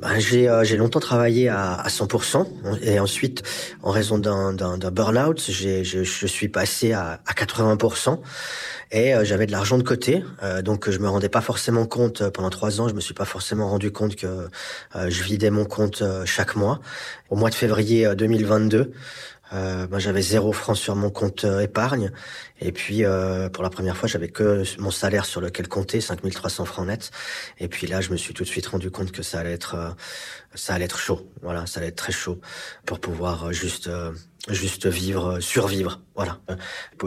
Ben, 0.00 0.18
j'ai 0.18 0.76
longtemps 0.76 1.00
travaillé 1.00 1.48
à, 1.48 1.74
à 1.74 1.88
100% 1.88 2.46
et 2.82 2.98
ensuite, 3.00 3.42
en 3.82 3.90
raison 3.90 4.18
d'un 4.18 4.90
burn-out, 4.90 5.40
je 5.50 6.26
suis 6.26 6.48
passé 6.48 6.92
à, 6.92 7.20
à 7.26 7.32
80% 7.32 8.18
et 8.92 9.14
j'avais 9.22 9.46
de 9.46 9.52
l'argent 9.52 9.78
de 9.78 9.82
côté, 9.82 10.24
donc 10.64 10.90
je 10.90 10.98
me 10.98 11.08
rendais 11.08 11.28
pas 11.28 11.40
forcément 11.40 11.86
compte 11.86 12.28
pendant 12.30 12.50
trois 12.50 12.80
ans. 12.80 12.88
Je 12.88 12.94
me 12.94 13.00
suis 13.00 13.14
pas 13.14 13.24
forcément 13.24 13.68
rendu 13.68 13.92
compte 13.92 14.16
que 14.16 14.48
je 14.94 15.22
vidais 15.22 15.50
mon 15.50 15.64
compte 15.64 16.02
chaque 16.24 16.56
mois. 16.56 16.80
Au 17.28 17.36
mois 17.36 17.50
de 17.50 17.54
février 17.54 18.12
2022, 18.16 18.92
euh, 19.52 19.86
ben, 19.86 19.98
j'avais 19.98 20.22
zéro 20.22 20.52
franc 20.52 20.74
sur 20.74 20.94
mon 20.96 21.10
compte 21.10 21.44
euh, 21.44 21.60
épargne. 21.60 22.12
Et 22.60 22.72
puis, 22.72 23.04
euh, 23.04 23.48
pour 23.48 23.62
la 23.64 23.70
première 23.70 23.96
fois, 23.96 24.08
j'avais 24.08 24.28
que 24.28 24.62
mon 24.78 24.90
salaire 24.90 25.24
sur 25.24 25.40
lequel 25.40 25.66
compter, 25.68 26.00
5300 26.00 26.64
francs 26.64 26.86
net. 26.86 27.10
Et 27.58 27.68
puis 27.68 27.86
là, 27.86 28.00
je 28.00 28.10
me 28.10 28.16
suis 28.16 28.34
tout 28.34 28.44
de 28.44 28.48
suite 28.48 28.66
rendu 28.66 28.90
compte 28.90 29.12
que 29.12 29.22
ça 29.22 29.40
allait 29.40 29.52
être, 29.52 29.74
euh, 29.74 29.90
ça 30.54 30.74
allait 30.74 30.84
être 30.84 30.98
chaud. 30.98 31.30
Voilà, 31.42 31.66
ça 31.66 31.80
allait 31.80 31.88
être 31.88 31.96
très 31.96 32.12
chaud 32.12 32.40
pour 32.86 33.00
pouvoir 33.00 33.46
euh, 33.46 33.52
juste, 33.52 33.90
juste 34.48 34.86
vivre, 34.86 35.40
survivre. 35.40 36.00
Voilà. 36.14 36.38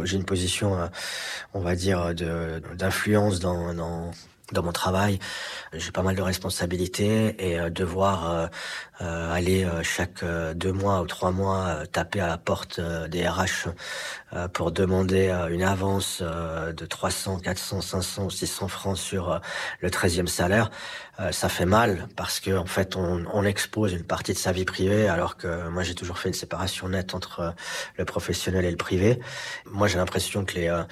J'ai 0.03 0.17
une 0.17 0.25
position, 0.25 0.89
on 1.53 1.59
va 1.59 1.75
dire, 1.75 2.13
d'influence 2.15 3.39
dans, 3.39 3.73
dans 3.73 4.11
dans 4.53 4.63
mon 4.63 4.71
travail, 4.71 5.19
j'ai 5.73 5.91
pas 5.91 6.03
mal 6.03 6.15
de 6.15 6.21
responsabilités 6.21 7.35
et 7.39 7.59
euh, 7.59 7.69
devoir 7.69 8.31
euh, 8.31 8.47
euh, 9.01 9.33
aller 9.33 9.67
chaque 9.81 10.23
deux 10.55 10.71
mois 10.71 11.01
ou 11.01 11.07
trois 11.07 11.31
mois 11.31 11.85
taper 11.91 12.21
à 12.21 12.27
la 12.27 12.37
porte 12.37 12.79
des 12.79 13.27
RH 13.27 13.69
pour 14.53 14.71
demander 14.71 15.29
une 15.49 15.63
avance 15.63 16.21
de 16.21 16.85
300, 16.85 17.39
400, 17.39 17.81
500 17.81 18.25
ou 18.25 18.29
600 18.29 18.67
francs 18.67 18.97
sur 18.97 19.41
le 19.81 19.89
13e 19.89 20.27
salaire, 20.27 20.69
ça 21.31 21.49
fait 21.49 21.65
mal 21.65 22.07
parce 22.15 22.39
que 22.39 22.55
en 22.55 22.65
fait 22.65 22.95
on, 22.95 23.43
expose 23.43 23.93
une 23.93 24.03
partie 24.03 24.33
de 24.33 24.37
sa 24.37 24.51
vie 24.51 24.65
privée 24.65 25.07
alors 25.07 25.37
que 25.37 25.67
moi 25.69 25.83
j'ai 25.83 25.95
toujours 25.95 26.17
fait 26.17 26.29
une 26.29 26.33
séparation 26.35 26.87
nette 26.87 27.13
entre 27.13 27.53
le 27.97 28.05
professionnel 28.05 28.63
et 28.63 28.71
le 28.71 28.77
privé. 28.77 29.19
Moi 29.65 29.87
j'ai 29.87 29.97
l'impression 29.97 30.45
que 30.45 30.55
les 30.55 30.83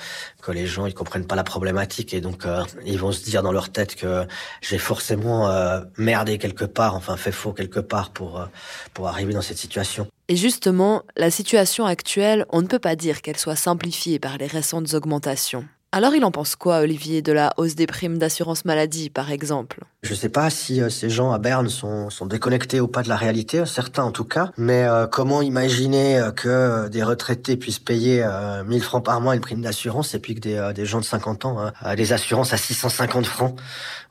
que 0.42 0.52
les 0.52 0.68
gens 0.68 0.86
ils 0.86 0.94
comprennent 0.94 1.28
pas 1.28 1.36
la 1.36 1.44
problématique 1.44 2.14
et 2.14 2.22
donc 2.22 2.46
ils 2.86 3.00
vont 3.00 3.12
se 3.12 3.24
dire 3.24 3.42
dans 3.42 3.51
leur 3.52 3.72
tête 3.72 3.96
que 3.96 4.26
j'ai 4.62 4.78
forcément 4.78 5.50
euh, 5.50 5.82
merdé 5.98 6.38
quelque 6.38 6.66
part, 6.66 6.96
enfin 6.96 7.18
fait 7.18 7.32
faux 7.32 7.54
quelque 7.54 7.80
part 7.80 8.12
pour, 8.12 8.40
euh, 8.40 8.46
pour 8.94 9.08
arriver 9.08 9.34
dans 9.34 9.42
cette 9.42 9.58
situation. 9.58 10.08
Et 10.28 10.36
justement, 10.36 11.04
la 11.18 11.32
situation 11.32 11.86
actuelle, 11.86 12.46
on 12.50 12.62
ne 12.62 12.68
peut 12.68 12.80
pas 12.80 12.96
dire 12.96 13.22
qu'elle 13.22 13.38
soit 13.38 13.56
simplifiée 13.56 14.20
par 14.20 14.38
les 14.38 14.48
récentes 14.48 14.94
augmentations. 14.94 15.66
Alors 15.92 16.16
il 16.16 16.24
en 16.24 16.32
pense 16.32 16.56
quoi, 16.56 16.80
Olivier, 16.80 17.22
de 17.22 17.34
la 17.34 17.54
hausse 17.58 17.76
des 17.76 17.88
primes 17.88 18.18
d'assurance 18.18 18.64
maladie, 18.64 19.10
par 19.10 19.32
exemple? 19.32 19.82
Je 20.04 20.14
ne 20.14 20.16
sais 20.16 20.30
pas 20.30 20.50
si 20.50 20.82
euh, 20.82 20.90
ces 20.90 21.12
gens 21.12 21.32
à 21.32 21.38
Berne 21.38 21.70
sont, 21.70 22.10
sont 22.10 22.26
déconnectés 22.26 22.80
ou 22.82 22.88
pas 22.88 23.04
de 23.04 23.10
la 23.10 23.16
réalité, 23.16 23.68
certains 23.68 24.02
en 24.02 24.12
tout 24.12 24.24
cas, 24.24 24.50
mais 24.58 24.84
euh, 24.84 25.06
comment 25.06 25.44
imaginer 25.44 26.18
euh, 26.18 26.32
que 26.32 26.88
des 26.88 27.04
retraités 27.04 27.56
puissent 27.56 27.78
payer 27.78 28.26
1000 28.66 28.82
francs 28.82 29.06
par 29.06 29.22
mois 29.22 29.36
une 29.36 29.42
prime 29.42 29.62
d'assurance 29.62 30.16
et 30.16 30.20
puis 30.20 30.34
que 30.34 30.40
des, 30.40 30.72
des 30.74 30.88
gens 30.88 31.00
de 31.00 31.06
50 31.06 31.46
ans 31.46 31.72
des 31.96 32.14
assurances 32.14 32.52
à 32.52 32.58
650 32.58 33.28
francs 33.28 33.60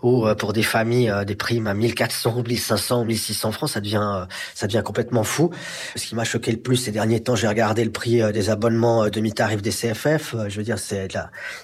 ou 0.02 0.26
pour 0.38 0.52
des 0.52 0.62
familles 0.62 1.12
des 1.26 1.34
primes 1.34 1.66
à 1.66 1.74
1400 1.74 2.42
1500 2.46 3.04
1600 3.04 3.52
francs, 3.52 3.70
ça 3.70 3.80
devient, 3.80 4.26
ça 4.54 4.66
devient 4.66 4.82
complètement 4.84 5.24
fou. 5.24 5.50
Ce 5.96 6.06
qui 6.06 6.14
m'a 6.14 6.24
choqué 6.24 6.52
le 6.52 6.58
plus 6.58 6.76
ces 6.76 6.92
derniers 6.92 7.20
temps, 7.20 7.34
j'ai 7.34 7.48
regardé 7.48 7.84
le 7.84 7.90
prix 7.90 8.20
des 8.32 8.48
abonnements 8.48 9.08
demi-tarif 9.08 9.60
des 9.60 9.70
CFF, 9.70 10.36
je 10.48 10.56
veux 10.56 10.64
dire, 10.64 10.78
c'est 10.78 11.08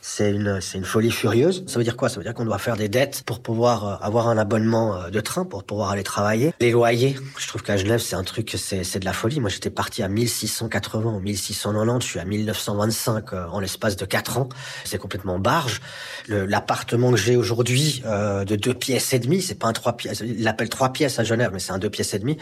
c'est 0.02 0.30
une, 0.32 0.60
c'est 0.60 0.78
une 0.78 0.84
folie 0.84 1.10
furieuse. 1.10 1.64
Ça 1.66 1.78
veut 1.78 1.84
dire 1.84 1.96
quoi? 1.96 2.08
Ça 2.08 2.16
veut 2.16 2.24
dire 2.24 2.34
qu'on 2.34 2.44
doit 2.44 2.58
faire 2.58 2.76
des 2.76 2.88
dettes 2.88 3.22
pour 3.24 3.40
pouvoir 3.40 3.86
euh, 3.86 3.96
avoir 4.18 4.28
un 4.28 4.38
abonnement 4.38 4.96
euh, 4.96 5.10
de 5.10 5.20
train, 5.20 5.44
pour 5.44 5.64
pouvoir 5.64 5.90
aller 5.90 6.02
travailler. 6.02 6.52
Les 6.60 6.70
loyers, 6.70 7.16
je 7.38 7.46
trouve 7.46 7.62
qu'à 7.62 7.76
Genève, 7.76 8.00
c'est 8.00 8.16
un 8.16 8.22
truc, 8.22 8.54
c'est, 8.56 8.98
de 8.98 9.04
la 9.04 9.12
folie. 9.12 9.40
Moi, 9.40 9.50
j'étais 9.50 9.70
parti 9.70 10.02
à 10.02 10.08
1680, 10.08 11.20
1690, 11.20 12.04
je 12.04 12.10
suis 12.10 12.18
à 12.18 12.24
1925 12.24 13.32
euh, 13.32 13.46
en 13.48 13.60
l'espace 13.60 13.96
de 13.96 14.04
4 14.06 14.38
ans. 14.38 14.48
C'est 14.84 14.98
complètement 14.98 15.38
barge. 15.38 15.80
L'appartement 16.28 17.10
que 17.10 17.16
j'ai 17.16 17.36
aujourd'hui, 17.36 18.02
de 18.04 18.56
deux 18.56 18.74
pièces 18.74 19.12
et 19.12 19.18
demie, 19.18 19.42
c'est 19.42 19.54
pas 19.54 19.68
un 19.68 19.72
trois 19.72 19.96
pièces, 19.96 20.20
il 20.20 20.42
l'appelle 20.42 20.68
trois 20.68 20.92
pièces 20.92 21.18
à 21.18 21.24
Genève, 21.24 21.50
mais 21.52 21.60
c'est 21.60 21.72
un 21.72 21.78
deux 21.78 21.90
pièces 21.90 22.14
et 22.14 22.18
demie. 22.18 22.36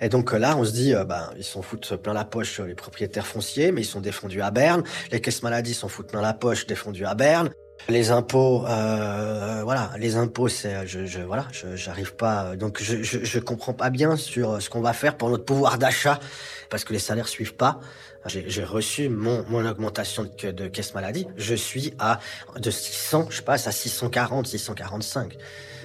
Et 0.00 0.08
donc 0.08 0.32
là, 0.32 0.56
on 0.56 0.64
se 0.64 0.72
dit, 0.72 0.92
ben, 1.08 1.30
ils 1.38 1.44
s'en 1.44 1.62
foutent 1.62 1.96
plein 1.96 2.12
la 2.12 2.24
poche 2.24 2.60
les 2.60 2.74
propriétaires 2.74 3.26
fonciers, 3.26 3.72
mais 3.72 3.82
ils 3.82 3.86
sont 3.86 4.00
défendus 4.00 4.42
à 4.42 4.50
Berne. 4.50 4.82
Les 5.10 5.20
caisses 5.20 5.42
maladies 5.42 5.74
s'en 5.74 5.88
foutent 5.88 6.08
plein 6.08 6.20
la 6.20 6.34
poche, 6.34 6.66
défendus 6.66 7.06
à 7.06 7.14
Berne. 7.14 7.50
Les 7.88 8.10
impôts, 8.10 8.64
euh, 8.66 9.62
voilà, 9.64 9.90
les 9.98 10.16
impôts, 10.16 10.48
c'est, 10.48 10.86
je, 10.86 11.04
je, 11.04 11.20
voilà, 11.20 11.46
j'arrive 11.74 12.14
pas, 12.14 12.56
donc 12.56 12.80
je, 12.80 13.02
je, 13.02 13.24
je, 13.24 13.38
comprends 13.40 13.72
pas 13.72 13.90
bien 13.90 14.16
sur 14.16 14.62
ce 14.62 14.70
qu'on 14.70 14.80
va 14.80 14.92
faire 14.92 15.16
pour 15.16 15.30
notre 15.30 15.44
pouvoir 15.44 15.78
d'achat, 15.78 16.20
parce 16.70 16.84
que 16.84 16.92
les 16.92 16.98
salaires 16.98 17.28
suivent 17.28 17.54
pas. 17.54 17.80
J'ai 18.26 18.62
reçu 18.62 19.08
mon, 19.08 19.44
mon 19.48 19.68
augmentation 19.68 20.22
de, 20.22 20.52
de, 20.52 20.68
caisse 20.68 20.94
maladie, 20.94 21.26
je 21.36 21.56
suis 21.56 21.92
à 21.98 22.20
de 22.56 22.70
600, 22.70 23.26
je 23.30 23.42
passe 23.42 23.66
à 23.66 23.72
640, 23.72 24.46
645. 24.46 25.36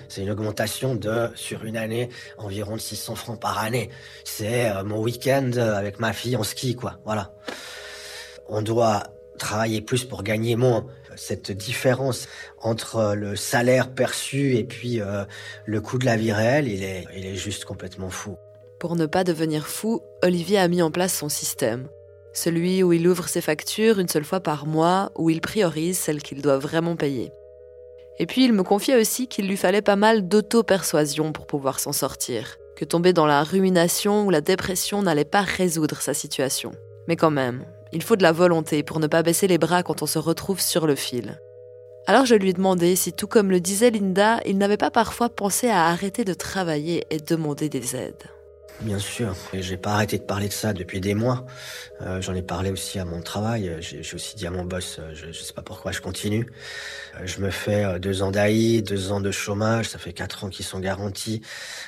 C'est 0.08 0.22
une 0.22 0.30
augmentation 0.30 0.96
de, 0.96 1.32
sur 1.36 1.66
une 1.66 1.78
année, 1.78 2.10
environ 2.38 2.76
de 2.76 2.82
600 2.82 3.16
francs 3.16 3.40
par 3.40 3.58
année. 3.58 3.90
C'est 4.24 4.70
euh, 4.70 4.84
mon 4.84 5.02
week-end 5.02 5.52
avec 5.58 6.00
ma 6.00 6.14
fille 6.14 6.36
en 6.36 6.44
ski, 6.44 6.76
quoi. 6.76 7.00
Voilà. 7.06 7.34
On 8.48 8.62
doit 8.62 9.04
travailler 9.40 9.82
plus 9.82 10.06
pour 10.06 10.24
gagner 10.24 10.56
moins. 10.56 10.86
Cette 11.18 11.52
différence 11.52 12.28
entre 12.62 13.14
le 13.16 13.36
salaire 13.36 13.90
perçu 13.90 14.56
et 14.56 14.64
puis 14.64 15.02
euh, 15.02 15.26
le 15.66 15.82
coût 15.82 15.98
de 15.98 16.06
la 16.06 16.16
vie 16.16 16.32
réelle, 16.32 16.68
il 16.68 16.84
est, 16.84 17.06
il 17.16 17.26
est 17.26 17.36
juste 17.36 17.66
complètement 17.66 18.10
fou. 18.10 18.38
Pour 18.80 18.96
ne 18.96 19.08
pas 19.08 19.24
devenir 19.24 19.68
fou, 19.68 20.02
Olivier 20.24 20.60
a 20.60 20.68
mis 20.68 20.82
en 20.82 20.92
place 20.92 21.14
son 21.14 21.30
système. 21.30 21.88
Celui 22.34 22.84
où 22.84 22.94
il 22.94 23.08
ouvre 23.08 23.28
ses 23.28 23.42
factures 23.42 23.98
une 23.98 24.08
seule 24.08 24.24
fois 24.24 24.40
par 24.40 24.68
mois, 24.68 25.12
où 25.18 25.32
il 25.32 25.42
priorise 25.42 25.98
celles 25.98 26.22
qu'il 26.22 26.44
doit 26.44 26.60
vraiment 26.60 26.96
payer. 26.96 27.32
Et 28.20 28.26
puis 28.28 28.46
il 28.46 28.54
me 28.54 28.64
confiait 28.64 29.00
aussi 29.00 29.28
qu'il 29.28 29.48
lui 29.48 29.58
fallait 29.58 29.82
pas 29.82 29.96
mal 29.96 30.28
d'auto-persuasion 30.28 31.32
pour 31.32 31.48
pouvoir 31.48 31.80
s'en 31.80 31.94
sortir, 31.94 32.58
que 32.76 32.86
tomber 32.86 33.14
dans 33.14 33.26
la 33.26 33.44
rumination 33.44 34.26
ou 34.26 34.30
la 34.30 34.42
dépression 34.42 35.02
n'allait 35.02 35.26
pas 35.26 35.42
résoudre 35.42 36.02
sa 36.02 36.14
situation. 36.14 36.72
Mais 37.08 37.16
quand 37.16 37.32
même, 37.32 37.66
il 37.92 38.04
faut 38.04 38.16
de 38.16 38.24
la 38.24 38.32
volonté 38.32 38.84
pour 38.84 39.00
ne 39.00 39.08
pas 39.08 39.24
baisser 39.24 39.48
les 39.48 39.58
bras 39.58 39.84
quand 39.84 40.02
on 40.02 40.08
se 40.08 40.20
retrouve 40.20 40.60
sur 40.60 40.88
le 40.88 40.96
fil. 40.96 41.40
Alors 42.06 42.26
je 42.26 42.36
lui 42.36 42.52
ai 42.52 42.96
si, 42.96 43.12
tout 43.12 43.28
comme 43.28 43.52
le 43.52 43.60
disait 43.60 43.92
Linda, 43.92 44.40
il 44.46 44.58
n'avait 44.58 44.78
pas 44.78 44.92
parfois 44.92 45.30
pensé 45.30 45.68
à 45.68 45.88
arrêter 45.88 46.24
de 46.24 46.34
travailler 46.34 47.06
et 47.10 47.18
demander 47.18 47.68
des 47.68 47.96
aides. 47.96 48.37
Bien 48.80 49.00
sûr, 49.00 49.36
et 49.54 49.64
j'ai 49.64 49.76
pas 49.76 49.94
arrêté 49.94 50.20
de 50.20 50.24
parler 50.24 50.48
de 50.50 50.54
ça 50.54 50.72
depuis 50.72 51.02
des 51.02 51.16
mois. 51.16 51.48
Euh, 52.02 52.22
J'en 52.22 52.36
ai 52.36 52.44
parlé 52.44 52.70
aussi 52.70 53.00
à 53.00 53.06
mon 53.06 53.22
travail. 53.24 53.76
J'ai 53.80 54.02
aussi 54.14 54.36
dit 54.36 54.46
à 54.46 54.52
mon 54.52 54.66
boss, 54.66 54.98
euh, 55.00 55.16
je, 55.16 55.32
je 55.32 55.42
sais 55.42 55.54
pas 55.54 55.64
pourquoi 55.64 55.92
je 55.92 56.00
continue. 56.00 56.46
Euh, 57.16 57.26
je 57.26 57.42
me 57.42 57.50
fais 57.50 57.84
euh, 57.84 57.98
deux 57.98 58.22
ans 58.22 58.30
d'AI, 58.30 58.84
deux 58.84 59.12
ans 59.12 59.20
de 59.20 59.32
chômage, 59.32 59.90
ça 59.90 59.98
fait 59.98 60.14
quatre 60.14 60.44
ans 60.44 60.50
qui 60.50 60.62
sont 60.62 60.80
garantis 60.80 61.42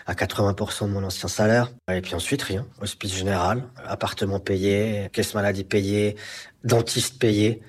à 0.07 0.15
80% 0.15 0.85
de 0.87 0.91
mon 0.91 1.03
ancien 1.03 1.29
salaire. 1.29 1.69
Et 1.91 2.01
puis 2.01 2.15
ensuite 2.15 2.41
rien, 2.41 2.65
hospice 2.81 3.13
général, 3.13 3.63
appartement 3.85 4.39
payé, 4.39 5.09
caisse 5.13 5.35
maladie 5.35 5.65
payée, 5.65 6.15
dentiste 6.63 7.19
payé 7.19 7.61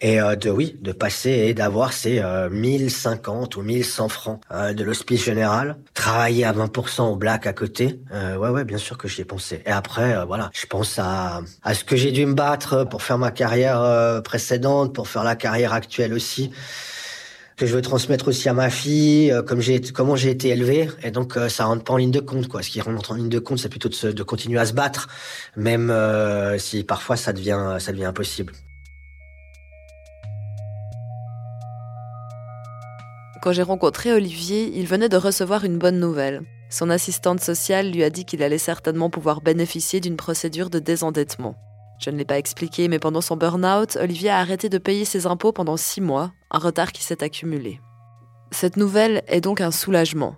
et 0.00 0.20
euh, 0.20 0.36
de 0.36 0.50
oui, 0.50 0.76
de 0.80 0.92
passer 0.92 1.30
et 1.30 1.54
d'avoir 1.54 1.92
ces 1.92 2.18
euh, 2.18 2.50
1050 2.50 3.56
ou 3.56 3.62
1100 3.62 4.08
francs 4.08 4.40
euh, 4.50 4.72
de 4.72 4.84
l'hospice 4.84 5.24
général, 5.24 5.76
travailler 5.94 6.44
à 6.44 6.52
20% 6.52 7.02
au 7.02 7.16
black 7.16 7.46
à 7.46 7.52
côté. 7.52 8.00
Euh, 8.12 8.36
ouais 8.36 8.50
ouais, 8.50 8.64
bien 8.64 8.78
sûr 8.78 8.98
que 8.98 9.08
j'y 9.08 9.22
ai 9.22 9.24
pensé. 9.24 9.62
Et 9.66 9.70
après 9.70 10.14
euh, 10.14 10.24
voilà, 10.24 10.50
je 10.52 10.66
pense 10.66 10.98
à 10.98 11.42
à 11.62 11.74
ce 11.74 11.84
que 11.84 11.96
j'ai 11.96 12.12
dû 12.12 12.26
me 12.26 12.34
battre 12.34 12.84
pour 12.84 13.02
faire 13.02 13.18
ma 13.18 13.30
carrière 13.30 13.80
euh, 13.80 14.20
précédente, 14.20 14.94
pour 14.94 15.08
faire 15.08 15.24
la 15.24 15.36
carrière 15.36 15.72
actuelle 15.72 16.12
aussi 16.12 16.50
que 17.56 17.64
je 17.64 17.74
veux 17.74 17.80
transmettre 17.80 18.28
aussi 18.28 18.50
à 18.50 18.52
ma 18.52 18.68
fille, 18.68 19.34
comme 19.46 19.62
j'ai 19.62 19.80
comment 19.80 20.14
j'ai 20.14 20.28
été 20.28 20.50
élevé, 20.50 20.90
et 21.02 21.10
donc 21.10 21.38
ça 21.48 21.64
rentre 21.64 21.84
pas 21.84 21.94
en 21.94 21.96
ligne 21.96 22.10
de 22.10 22.20
compte 22.20 22.48
quoi. 22.48 22.62
Ce 22.62 22.68
qui 22.68 22.82
rentre 22.82 23.12
en 23.12 23.14
ligne 23.14 23.30
de 23.30 23.38
compte, 23.38 23.58
c'est 23.58 23.70
plutôt 23.70 23.88
de, 23.88 23.94
se, 23.94 24.08
de 24.08 24.22
continuer 24.22 24.58
à 24.58 24.66
se 24.66 24.74
battre, 24.74 25.08
même 25.56 25.90
si 26.58 26.84
parfois 26.84 27.16
ça 27.16 27.32
devient 27.32 27.78
ça 27.78 27.92
devient 27.92 28.04
impossible. 28.04 28.52
Quand 33.46 33.52
j'ai 33.52 33.62
rencontré 33.62 34.12
Olivier, 34.12 34.72
il 34.74 34.88
venait 34.88 35.08
de 35.08 35.16
recevoir 35.16 35.64
une 35.64 35.78
bonne 35.78 36.00
nouvelle. 36.00 36.42
Son 36.68 36.90
assistante 36.90 37.38
sociale 37.38 37.92
lui 37.92 38.02
a 38.02 38.10
dit 38.10 38.24
qu'il 38.24 38.42
allait 38.42 38.58
certainement 38.58 39.08
pouvoir 39.08 39.40
bénéficier 39.40 40.00
d'une 40.00 40.16
procédure 40.16 40.68
de 40.68 40.80
désendettement. 40.80 41.54
Je 42.00 42.10
ne 42.10 42.16
l'ai 42.16 42.24
pas 42.24 42.38
expliqué, 42.38 42.88
mais 42.88 42.98
pendant 42.98 43.20
son 43.20 43.36
burn-out, 43.36 43.98
Olivier 44.00 44.30
a 44.30 44.38
arrêté 44.38 44.68
de 44.68 44.78
payer 44.78 45.04
ses 45.04 45.28
impôts 45.28 45.52
pendant 45.52 45.76
six 45.76 46.00
mois, 46.00 46.32
un 46.50 46.58
retard 46.58 46.90
qui 46.90 47.04
s'est 47.04 47.22
accumulé. 47.22 47.78
Cette 48.50 48.76
nouvelle 48.76 49.22
est 49.28 49.42
donc 49.42 49.60
un 49.60 49.70
soulagement, 49.70 50.34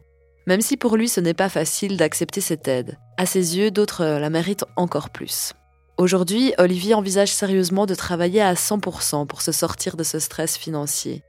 même 0.47 0.61
si 0.61 0.77
pour 0.77 0.99
lui 0.99 1.09
ce 1.09 1.23
n'est 1.23 1.33
pas 1.33 1.49
facile 1.49 1.97
d'accepter 1.97 2.43
cette 2.43 2.69
aide. 2.69 2.99
À 3.17 3.25
ses 3.25 3.57
yeux, 3.57 3.71
d'autres 3.71 4.05
la 4.05 4.29
méritent 4.29 4.67
encore 4.77 5.09
plus. 5.09 5.55
Aujourd'hui, 5.97 6.53
Olivier 6.59 6.93
envisage 6.93 7.33
sérieusement 7.33 7.87
de 7.87 7.95
travailler 7.95 8.43
à 8.43 8.53
100% 8.53 9.27
pour 9.27 9.41
se 9.41 9.51
sortir 9.51 9.97
de 9.97 10.05
ce 10.05 10.19
stress 10.19 10.59
financier 10.59 11.23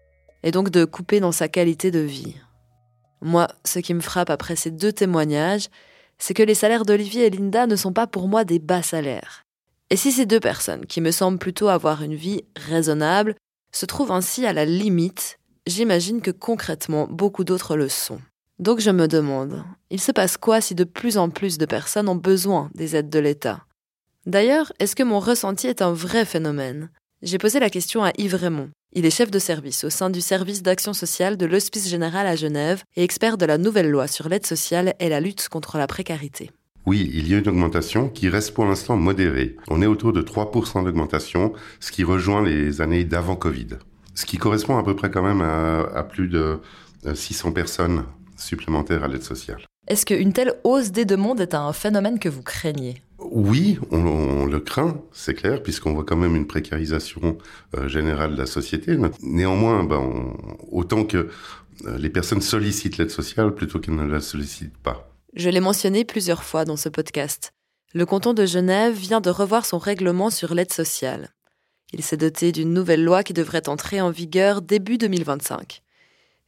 et 0.43 0.51
donc 0.51 0.69
de 0.69 0.85
couper 0.85 1.19
dans 1.19 1.31
sa 1.31 1.47
qualité 1.47 1.91
de 1.91 1.99
vie. 1.99 2.35
Moi, 3.21 3.47
ce 3.65 3.79
qui 3.79 3.93
me 3.93 4.01
frappe 4.01 4.29
après 4.29 4.55
ces 4.55 4.71
deux 4.71 4.93
témoignages, 4.93 5.67
c'est 6.17 6.33
que 6.33 6.43
les 6.43 6.55
salaires 6.55 6.85
d'Olivier 6.85 7.25
et 7.25 7.29
Linda 7.29 7.67
ne 7.67 7.75
sont 7.75 7.93
pas 7.93 8.07
pour 8.07 8.27
moi 8.27 8.43
des 8.43 8.59
bas 8.59 8.83
salaires. 8.83 9.45
Et 9.89 9.95
si 9.95 10.11
ces 10.11 10.25
deux 10.25 10.39
personnes, 10.39 10.85
qui 10.85 11.01
me 11.01 11.11
semblent 11.11 11.39
plutôt 11.39 11.67
avoir 11.67 12.03
une 12.03 12.15
vie 12.15 12.43
raisonnable, 12.55 13.35
se 13.71 13.85
trouvent 13.85 14.11
ainsi 14.11 14.45
à 14.45 14.53
la 14.53 14.65
limite, 14.65 15.39
j'imagine 15.67 16.21
que 16.21 16.31
concrètement 16.31 17.07
beaucoup 17.09 17.43
d'autres 17.43 17.75
le 17.75 17.89
sont. 17.89 18.19
Donc 18.59 18.79
je 18.79 18.91
me 18.91 19.07
demande, 19.07 19.63
il 19.89 20.01
se 20.01 20.11
passe 20.11 20.37
quoi 20.37 20.61
si 20.61 20.75
de 20.75 20.83
plus 20.83 21.17
en 21.17 21.29
plus 21.29 21.57
de 21.57 21.65
personnes 21.65 22.09
ont 22.09 22.15
besoin 22.15 22.69
des 22.75 22.95
aides 22.95 23.09
de 23.09 23.19
l'État? 23.19 23.63
D'ailleurs, 24.25 24.73
est-ce 24.79 24.95
que 24.95 25.03
mon 25.03 25.19
ressenti 25.19 25.67
est 25.67 25.81
un 25.81 25.93
vrai 25.93 26.25
phénomène? 26.25 26.89
J'ai 27.21 27.37
posé 27.37 27.59
la 27.59 27.69
question 27.69 28.01
à 28.01 28.13
Yves 28.17 28.35
Raymond. 28.35 28.69
Il 28.93 29.05
est 29.05 29.09
chef 29.09 29.29
de 29.29 29.39
service 29.39 29.83
au 29.83 29.89
sein 29.89 30.09
du 30.09 30.21
service 30.21 30.63
d'action 30.63 30.93
sociale 30.93 31.35
de 31.35 31.45
l'Hospice 31.45 31.89
général 31.89 32.25
à 32.25 32.37
Genève 32.37 32.83
et 32.95 33.03
expert 33.03 33.37
de 33.37 33.45
la 33.45 33.57
nouvelle 33.57 33.89
loi 33.89 34.07
sur 34.07 34.29
l'aide 34.29 34.45
sociale 34.45 34.93
et 35.01 35.09
la 35.09 35.19
lutte 35.19 35.49
contre 35.49 35.77
la 35.77 35.85
précarité. 35.85 36.49
Oui, 36.85 37.11
il 37.13 37.27
y 37.27 37.35
a 37.35 37.39
une 37.39 37.49
augmentation 37.49 38.07
qui 38.07 38.29
reste 38.29 38.53
pour 38.53 38.63
l'instant 38.63 38.95
modérée. 38.95 39.57
On 39.67 39.81
est 39.81 39.85
autour 39.85 40.13
de 40.13 40.21
3% 40.21 40.85
d'augmentation, 40.85 41.51
ce 41.81 41.91
qui 41.91 42.05
rejoint 42.05 42.41
les 42.41 42.79
années 42.79 43.03
d'avant 43.03 43.35
Covid. 43.35 43.67
Ce 44.15 44.25
qui 44.25 44.37
correspond 44.37 44.77
à 44.77 44.83
peu 44.83 44.95
près 44.95 45.11
quand 45.11 45.21
même 45.21 45.41
à, 45.41 45.81
à 45.93 46.03
plus 46.03 46.29
de 46.29 46.61
600 47.13 47.51
personnes 47.51 48.05
supplémentaires 48.37 49.03
à 49.03 49.09
l'aide 49.09 49.23
sociale. 49.23 49.59
Est-ce 49.89 50.05
qu'une 50.05 50.31
telle 50.31 50.53
hausse 50.63 50.91
des 50.91 51.03
demandes 51.03 51.41
est 51.41 51.53
un 51.53 51.73
phénomène 51.73 52.17
que 52.17 52.29
vous 52.29 52.43
craignez? 52.43 53.01
Oui, 53.31 53.79
on, 53.91 54.45
le 54.45 54.59
craint, 54.59 55.01
c'est 55.11 55.33
clair, 55.33 55.61
puisqu'on 55.61 55.93
voit 55.93 56.03
quand 56.03 56.15
même 56.15 56.35
une 56.35 56.47
précarisation 56.47 57.37
euh, 57.75 57.87
générale 57.87 58.33
de 58.33 58.37
la 58.37 58.45
société. 58.45 58.97
Néanmoins, 59.21 59.83
ben, 59.83 60.33
autant 60.71 61.05
que 61.05 61.29
euh, 61.85 61.97
les 61.97 62.09
personnes 62.09 62.41
sollicitent 62.41 62.97
l'aide 62.97 63.11
sociale 63.11 63.53
plutôt 63.53 63.79
qu'elles 63.79 63.95
ne 63.95 64.05
la 64.05 64.19
sollicitent 64.19 64.77
pas. 64.77 65.11
Je 65.35 65.49
l'ai 65.49 65.59
mentionné 65.59 66.05
plusieurs 66.05 66.43
fois 66.43 66.65
dans 66.65 66.77
ce 66.77 66.89
podcast. 66.89 67.51
Le 67.93 68.05
canton 68.05 68.33
de 68.33 68.45
Genève 68.45 68.93
vient 68.93 69.21
de 69.21 69.29
revoir 69.29 69.65
son 69.65 69.77
règlement 69.77 70.29
sur 70.29 70.53
l'aide 70.53 70.73
sociale. 70.73 71.29
Il 71.93 72.03
s'est 72.03 72.17
doté 72.17 72.51
d'une 72.51 72.73
nouvelle 72.73 73.03
loi 73.03 73.23
qui 73.23 73.33
devrait 73.33 73.67
entrer 73.67 73.99
en 73.99 74.11
vigueur 74.11 74.61
début 74.61 74.97
2025. 74.97 75.81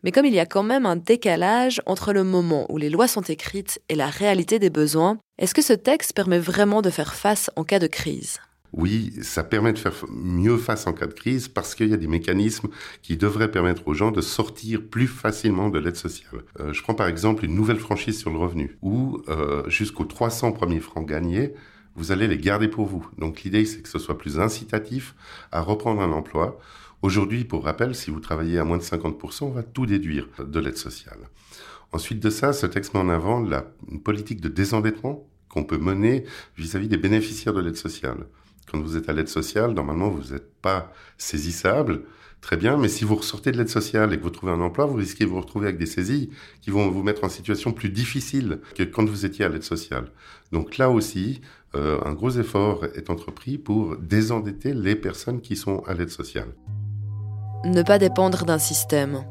Mais 0.03 0.11
comme 0.11 0.25
il 0.25 0.33
y 0.33 0.39
a 0.39 0.45
quand 0.45 0.63
même 0.63 0.85
un 0.85 0.95
décalage 0.95 1.81
entre 1.85 2.13
le 2.13 2.23
moment 2.23 2.65
où 2.69 2.77
les 2.77 2.89
lois 2.89 3.07
sont 3.07 3.21
écrites 3.21 3.79
et 3.89 3.95
la 3.95 4.07
réalité 4.07 4.57
des 4.57 4.69
besoins, 4.69 5.19
est-ce 5.41 5.55
que 5.55 5.63
ce 5.63 5.73
texte 5.73 6.13
permet 6.13 6.37
vraiment 6.37 6.83
de 6.83 6.91
faire 6.91 7.15
face 7.15 7.49
en 7.55 7.63
cas 7.63 7.79
de 7.79 7.87
crise? 7.87 8.39
Oui, 8.73 9.11
ça 9.23 9.43
permet 9.43 9.73
de 9.73 9.79
faire 9.79 9.91
mieux 10.11 10.57
face 10.57 10.85
en 10.85 10.93
cas 10.93 11.07
de 11.07 11.13
crise 11.13 11.47
parce 11.47 11.73
qu'il 11.73 11.89
y 11.89 11.93
a 11.95 11.97
des 11.97 12.07
mécanismes 12.07 12.69
qui 13.01 13.17
devraient 13.17 13.49
permettre 13.49 13.87
aux 13.87 13.95
gens 13.95 14.11
de 14.11 14.21
sortir 14.21 14.83
plus 14.87 15.07
facilement 15.07 15.69
de 15.69 15.79
l'aide 15.79 15.95
sociale. 15.95 16.43
Euh, 16.59 16.73
je 16.73 16.83
prends 16.83 16.93
par 16.93 17.07
exemple 17.07 17.43
une 17.43 17.55
nouvelle 17.55 17.79
franchise 17.79 18.19
sur 18.19 18.29
le 18.29 18.37
revenu 18.37 18.77
où 18.83 19.19
euh, 19.29 19.67
jusqu'aux 19.67 20.05
300 20.05 20.51
premiers 20.51 20.79
francs 20.79 21.09
gagnés, 21.09 21.55
vous 21.95 22.11
allez 22.11 22.27
les 22.27 22.37
garder 22.37 22.67
pour 22.67 22.85
vous. 22.85 23.09
Donc 23.17 23.41
l'idée, 23.41 23.65
c'est 23.65 23.81
que 23.81 23.89
ce 23.89 23.97
soit 23.97 24.19
plus 24.19 24.39
incitatif 24.39 25.15
à 25.51 25.61
reprendre 25.61 26.01
un 26.01 26.11
emploi 26.11 26.59
Aujourd'hui, 27.01 27.45
pour 27.45 27.63
rappel, 27.63 27.95
si 27.95 28.11
vous 28.11 28.19
travaillez 28.19 28.59
à 28.59 28.63
moins 28.63 28.77
de 28.77 28.83
50%, 28.83 29.45
on 29.45 29.49
va 29.49 29.63
tout 29.63 29.87
déduire 29.87 30.27
de 30.37 30.59
l'aide 30.59 30.77
sociale. 30.77 31.17
Ensuite 31.93 32.19
de 32.19 32.29
ça, 32.29 32.53
ce 32.53 32.67
texte 32.67 32.93
met 32.93 32.99
en 32.99 33.09
avant 33.09 33.39
la, 33.41 33.65
une 33.89 34.01
politique 34.01 34.39
de 34.39 34.49
désendettement 34.49 35.27
qu'on 35.51 35.63
peut 35.63 35.77
mener 35.77 36.25
vis-à-vis 36.57 36.87
des 36.87 36.97
bénéficiaires 36.97 37.53
de 37.53 37.61
l'aide 37.61 37.77
sociale. 37.77 38.25
Quand 38.71 38.79
vous 38.79 38.97
êtes 38.97 39.09
à 39.09 39.13
l'aide 39.13 39.27
sociale, 39.27 39.71
normalement, 39.71 40.09
vous 40.09 40.33
n'êtes 40.33 40.51
pas 40.61 40.93
saisissable. 41.17 42.03
Très 42.39 42.57
bien, 42.57 42.77
mais 42.77 42.87
si 42.87 43.05
vous 43.05 43.15
ressortez 43.15 43.51
de 43.51 43.57
l'aide 43.57 43.69
sociale 43.69 44.13
et 44.13 44.17
que 44.17 44.23
vous 44.23 44.29
trouvez 44.31 44.51
un 44.51 44.61
emploi, 44.61 44.85
vous 44.85 44.95
risquez 44.95 45.25
de 45.25 45.29
vous 45.29 45.41
retrouver 45.41 45.67
avec 45.67 45.77
des 45.77 45.85
saisies 45.85 46.31
qui 46.61 46.71
vont 46.71 46.89
vous 46.89 47.03
mettre 47.03 47.23
en 47.23 47.29
situation 47.29 47.71
plus 47.71 47.89
difficile 47.89 48.59
que 48.75 48.83
quand 48.83 49.07
vous 49.07 49.25
étiez 49.25 49.45
à 49.45 49.49
l'aide 49.49 49.63
sociale. 49.63 50.05
Donc 50.51 50.77
là 50.77 50.89
aussi, 50.89 51.41
euh, 51.75 51.99
un 52.03 52.13
gros 52.13 52.31
effort 52.31 52.85
est 52.95 53.11
entrepris 53.11 53.59
pour 53.59 53.95
désendetter 53.97 54.73
les 54.73 54.95
personnes 54.95 55.41
qui 55.41 55.55
sont 55.55 55.83
à 55.85 55.93
l'aide 55.93 56.09
sociale 56.09 56.53
ne 57.65 57.83
pas 57.83 57.99
dépendre 57.99 58.45
d'un 58.45 58.59
système. 58.59 59.23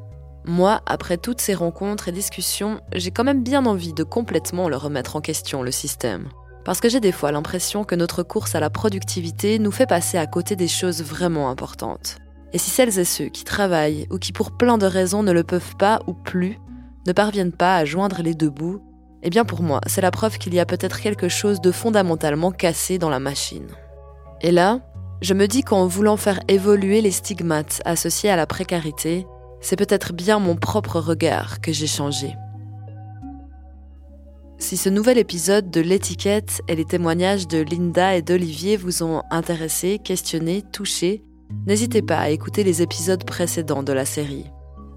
Moi, 0.44 0.80
après 0.86 1.18
toutes 1.18 1.40
ces 1.40 1.54
rencontres 1.54 2.08
et 2.08 2.12
discussions, 2.12 2.80
j'ai 2.94 3.10
quand 3.10 3.24
même 3.24 3.42
bien 3.42 3.66
envie 3.66 3.92
de 3.92 4.04
complètement 4.04 4.68
le 4.68 4.76
remettre 4.76 5.16
en 5.16 5.20
question, 5.20 5.62
le 5.62 5.70
système. 5.70 6.28
Parce 6.64 6.80
que 6.80 6.88
j'ai 6.88 7.00
des 7.00 7.12
fois 7.12 7.32
l'impression 7.32 7.84
que 7.84 7.94
notre 7.94 8.22
course 8.22 8.54
à 8.54 8.60
la 8.60 8.70
productivité 8.70 9.58
nous 9.58 9.70
fait 9.70 9.86
passer 9.86 10.18
à 10.18 10.26
côté 10.26 10.56
des 10.56 10.68
choses 10.68 11.02
vraiment 11.02 11.50
importantes. 11.50 12.16
Et 12.52 12.58
si 12.58 12.70
celles 12.70 12.98
et 12.98 13.04
ceux 13.04 13.26
qui 13.26 13.44
travaillent 13.44 14.06
ou 14.10 14.18
qui 14.18 14.32
pour 14.32 14.52
plein 14.52 14.78
de 14.78 14.86
raisons 14.86 15.22
ne 15.22 15.32
le 15.32 15.44
peuvent 15.44 15.76
pas 15.76 16.00
ou 16.06 16.14
plus, 16.14 16.58
ne 17.06 17.12
parviennent 17.12 17.52
pas 17.52 17.76
à 17.76 17.84
joindre 17.84 18.22
les 18.22 18.34
deux 18.34 18.50
bouts, 18.50 18.82
eh 19.22 19.30
bien 19.30 19.44
pour 19.44 19.62
moi, 19.62 19.80
c'est 19.86 20.00
la 20.00 20.10
preuve 20.10 20.38
qu'il 20.38 20.54
y 20.54 20.60
a 20.60 20.66
peut-être 20.66 21.00
quelque 21.00 21.28
chose 21.28 21.60
de 21.60 21.70
fondamentalement 21.70 22.50
cassé 22.50 22.98
dans 22.98 23.10
la 23.10 23.20
machine. 23.20 23.68
Et 24.40 24.52
là, 24.52 24.80
je 25.20 25.34
me 25.34 25.46
dis 25.46 25.62
qu'en 25.62 25.86
voulant 25.86 26.16
faire 26.16 26.40
évoluer 26.48 27.02
les 27.02 27.10
stigmates 27.10 27.82
associés 27.84 28.30
à 28.30 28.36
la 28.36 28.46
précarité, 28.46 29.26
c'est 29.60 29.76
peut-être 29.76 30.12
bien 30.12 30.38
mon 30.38 30.56
propre 30.56 31.00
regard 31.00 31.60
que 31.60 31.72
j'ai 31.72 31.86
changé. 31.86 32.34
Si 34.58 34.76
ce 34.76 34.90
nouvel 34.90 35.16
épisode 35.16 35.70
de 35.70 35.80
l'étiquette 35.80 36.60
et 36.68 36.76
les 36.76 36.84
témoignages 36.84 37.48
de 37.48 37.58
Linda 37.58 38.14
et 38.14 38.22
d'Olivier 38.22 38.76
vous 38.76 39.02
ont 39.02 39.22
intéressé, 39.30 39.98
questionné, 39.98 40.62
touché, 40.70 41.24
n'hésitez 41.66 42.02
pas 42.02 42.18
à 42.18 42.28
écouter 42.28 42.62
les 42.62 42.82
épisodes 42.82 43.24
précédents 43.24 43.82
de 43.82 43.94
la 43.94 44.04
série. 44.04 44.44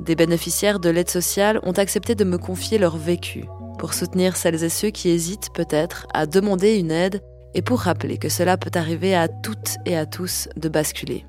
Des 0.01 0.15
bénéficiaires 0.15 0.79
de 0.79 0.89
l'aide 0.89 1.09
sociale 1.09 1.59
ont 1.63 1.71
accepté 1.71 2.13
de 2.13 2.25
me 2.25 2.37
confier 2.37 2.77
leur 2.77 2.97
vécu 2.97 3.45
pour 3.79 3.93
soutenir 3.93 4.35
celles 4.35 4.63
et 4.63 4.69
ceux 4.69 4.89
qui 4.89 5.09
hésitent 5.09 5.49
peut-être 5.53 6.07
à 6.13 6.25
demander 6.25 6.77
une 6.77 6.91
aide 6.91 7.21
et 7.53 7.61
pour 7.61 7.79
rappeler 7.79 8.17
que 8.17 8.29
cela 8.29 8.57
peut 8.57 8.71
arriver 8.73 9.15
à 9.15 9.27
toutes 9.27 9.77
et 9.85 9.95
à 9.95 10.05
tous 10.05 10.49
de 10.57 10.67
basculer. 10.67 11.25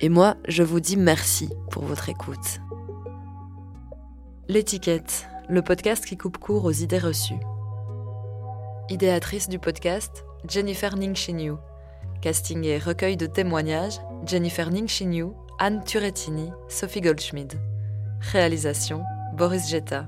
Et 0.00 0.08
moi, 0.08 0.36
je 0.48 0.62
vous 0.62 0.80
dis 0.80 0.96
merci 0.96 1.48
pour 1.70 1.84
votre 1.84 2.08
écoute. 2.08 2.60
L'étiquette, 4.48 5.26
le 5.48 5.62
podcast 5.62 6.04
qui 6.04 6.16
coupe 6.16 6.38
court 6.38 6.64
aux 6.64 6.72
idées 6.72 6.98
reçues. 6.98 7.40
Idéatrice 8.90 9.48
du 9.48 9.58
podcast, 9.58 10.24
Jennifer 10.48 10.96
Ningshiniu. 10.96 11.54
Casting 12.20 12.64
et 12.64 12.78
recueil 12.78 13.16
de 13.16 13.26
témoignages, 13.26 14.00
Jennifer 14.26 14.70
Ningshiniu, 14.70 15.28
Anne 15.58 15.82
Turettini, 15.84 16.50
Sophie 16.68 17.00
Goldschmidt. 17.00 17.56
Réalisation, 18.32 19.02
Boris 19.34 19.68
Jetta. 19.68 20.06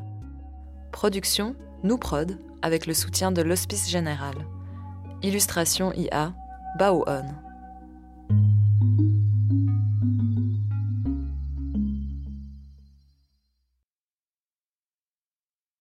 Production, 0.93 1.55
Nous 1.83 1.99
Prod, 1.99 2.39
avec 2.63 2.87
le 2.87 2.95
soutien 2.95 3.31
de 3.33 3.43
l'Hospice 3.43 3.89
Général. 3.89 4.35
Illustration 5.23 5.93
IA, 5.93 6.35
Bao 6.79 7.05
On. 7.07 7.25